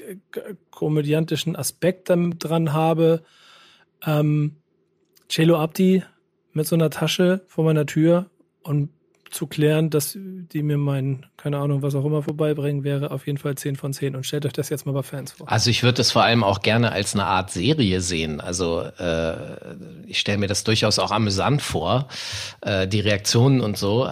komödiantischen 0.70 1.56
Aspekt 1.56 2.08
dran 2.08 2.72
habe. 2.72 3.22
Ähm, 4.06 4.56
Celo 5.28 5.58
Abdi 5.58 6.02
mit 6.52 6.66
so 6.66 6.76
einer 6.76 6.90
Tasche 6.90 7.42
vor 7.48 7.64
meiner 7.64 7.86
Tür 7.86 8.30
und 8.62 8.90
zu 9.34 9.48
klären, 9.48 9.90
dass 9.90 10.16
die 10.16 10.62
mir 10.62 10.78
mein, 10.78 11.26
keine 11.36 11.58
Ahnung, 11.58 11.82
was 11.82 11.94
auch 11.96 12.04
immer 12.04 12.22
vorbeibringen, 12.22 12.84
wäre 12.84 13.10
auf 13.10 13.26
jeden 13.26 13.38
Fall 13.38 13.56
10 13.56 13.74
von 13.74 13.92
10. 13.92 14.14
Und 14.14 14.24
stellt 14.24 14.46
euch 14.46 14.52
das 14.52 14.68
jetzt 14.68 14.86
mal 14.86 14.92
bei 14.92 15.02
Fans 15.02 15.32
vor. 15.32 15.50
Also 15.50 15.70
ich 15.70 15.82
würde 15.82 15.94
das 15.94 16.12
vor 16.12 16.22
allem 16.22 16.44
auch 16.44 16.62
gerne 16.62 16.92
als 16.92 17.14
eine 17.14 17.26
Art 17.26 17.50
Serie 17.50 18.00
sehen. 18.00 18.40
Also 18.40 18.80
äh, 18.80 19.34
ich 20.06 20.20
stelle 20.20 20.38
mir 20.38 20.46
das 20.46 20.62
durchaus 20.62 21.00
auch 21.00 21.10
amüsant 21.10 21.62
vor, 21.62 22.08
äh, 22.60 22.86
die 22.86 23.00
Reaktionen 23.00 23.60
und 23.60 23.76
so. 23.76 24.08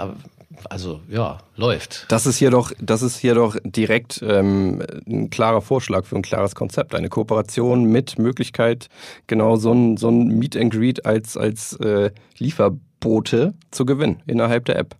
Also 0.69 1.01
ja, 1.09 1.39
läuft. 1.57 2.07
Das 2.09 2.27
ist 2.27 2.39
hier 2.39 2.51
doch, 2.51 2.73
das 2.81 3.03
ist 3.03 3.19
hier 3.19 3.35
doch 3.35 3.57
direkt 3.65 4.25
ähm, 4.27 4.83
ein 5.07 5.31
klarer 5.31 5.63
Vorschlag 5.63 6.05
für 6.05 6.17
ein 6.17 6.23
klares 6.23 6.57
Konzept. 6.57 6.97
Eine 6.97 7.09
Kooperation 7.09 7.85
mit 7.85 8.19
Möglichkeit, 8.19 8.89
genau 9.29 9.55
so 9.55 9.73
ein, 9.73 9.97
so 9.97 10.09
ein 10.09 10.27
Meet 10.27 10.57
and 10.57 10.73
Greet 10.73 11.07
als, 11.07 11.37
als 11.37 11.75
äh, 11.77 12.11
Lieferbote 12.39 13.55
zu 13.71 13.87
gewinnen 13.87 14.21
innerhalb 14.27 14.65
der 14.65 14.79
App. 14.79 14.97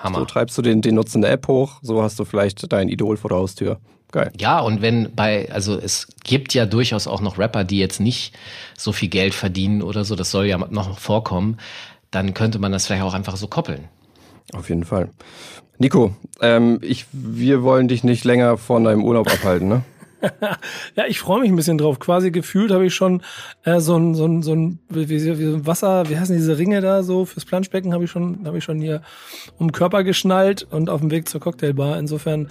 Hammer. 0.00 0.18
So 0.20 0.24
treibst 0.24 0.58
du 0.58 0.62
den, 0.62 0.82
den 0.82 0.94
Nutzen 0.94 1.22
der 1.22 1.32
App 1.32 1.46
hoch, 1.46 1.78
so 1.82 2.02
hast 2.02 2.18
du 2.18 2.24
vielleicht 2.24 2.72
dein 2.72 2.88
Idol 2.88 3.16
vor 3.16 3.28
der 3.28 3.38
Haustür. 3.38 3.78
Geil. 4.12 4.32
Ja, 4.38 4.58
und 4.58 4.82
wenn 4.82 5.14
bei, 5.14 5.50
also 5.52 5.78
es 5.78 6.08
gibt 6.24 6.52
ja 6.52 6.66
durchaus 6.66 7.06
auch 7.06 7.20
noch 7.20 7.38
Rapper, 7.38 7.62
die 7.62 7.78
jetzt 7.78 8.00
nicht 8.00 8.34
so 8.76 8.90
viel 8.92 9.08
Geld 9.08 9.34
verdienen 9.34 9.82
oder 9.82 10.04
so, 10.04 10.16
das 10.16 10.32
soll 10.32 10.46
ja 10.46 10.58
noch 10.58 10.98
vorkommen, 10.98 11.58
dann 12.10 12.34
könnte 12.34 12.58
man 12.58 12.72
das 12.72 12.86
vielleicht 12.86 13.04
auch 13.04 13.14
einfach 13.14 13.36
so 13.36 13.46
koppeln. 13.46 13.84
Auf 14.52 14.68
jeden 14.68 14.84
Fall. 14.84 15.10
Nico, 15.78 16.14
ähm, 16.40 16.80
ich, 16.82 17.06
wir 17.12 17.62
wollen 17.62 17.86
dich 17.86 18.02
nicht 18.02 18.24
länger 18.24 18.58
von 18.58 18.82
deinem 18.82 19.04
Urlaub 19.04 19.32
abhalten, 19.32 19.68
ne? 19.68 19.82
ja, 20.96 21.04
ich 21.06 21.18
freue 21.18 21.40
mich 21.40 21.50
ein 21.50 21.56
bisschen 21.56 21.78
drauf. 21.78 21.98
Quasi 21.98 22.30
gefühlt 22.30 22.70
habe 22.70 22.86
ich 22.86 22.94
schon 22.94 23.22
äh, 23.64 23.80
so 23.80 23.96
ein 23.96 24.14
so 24.14 24.26
ein 24.26 24.42
so 24.42 24.52
ein 24.52 24.78
wie, 24.88 25.08
wie, 25.08 25.38
wie 25.38 25.44
so 25.44 25.56
ein 25.56 25.66
Wasser, 25.66 26.08
wie 26.08 26.18
heißen 26.18 26.36
diese 26.36 26.58
Ringe 26.58 26.80
da 26.80 27.02
so 27.02 27.24
fürs 27.24 27.44
Planschbecken 27.44 27.92
habe 27.92 28.04
ich 28.04 28.10
schon 28.10 28.46
habe 28.46 28.58
ich 28.58 28.64
schon 28.64 28.80
hier 28.80 29.02
um 29.58 29.68
den 29.68 29.72
Körper 29.72 30.04
geschnallt 30.04 30.66
und 30.70 30.90
auf 30.90 31.00
dem 31.00 31.10
Weg 31.10 31.28
zur 31.28 31.40
Cocktailbar. 31.40 31.98
Insofern 31.98 32.48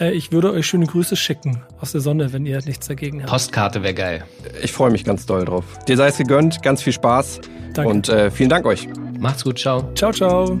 äh, 0.00 0.12
ich 0.12 0.32
würde 0.32 0.52
euch 0.52 0.66
schöne 0.66 0.86
Grüße 0.86 1.16
schicken 1.16 1.62
aus 1.80 1.92
der 1.92 2.00
Sonne, 2.00 2.32
wenn 2.32 2.46
ihr 2.46 2.60
nichts 2.64 2.88
dagegen 2.88 3.20
habt. 3.20 3.30
Postkarte 3.30 3.82
wäre 3.82 3.94
geil. 3.94 4.24
Ich 4.62 4.72
freue 4.72 4.90
mich 4.90 5.04
ganz 5.04 5.26
doll 5.26 5.44
drauf. 5.44 5.64
Dir 5.86 5.96
sei 5.96 6.08
es 6.08 6.18
gegönnt, 6.18 6.62
ganz 6.62 6.82
viel 6.82 6.92
Spaß 6.92 7.40
Danke. 7.74 7.90
und 7.90 8.08
äh, 8.08 8.30
vielen 8.30 8.50
Dank 8.50 8.66
euch. 8.66 8.88
Macht's 9.18 9.44
gut, 9.44 9.58
ciao. 9.58 9.92
Ciao, 9.94 10.12
ciao. 10.12 10.60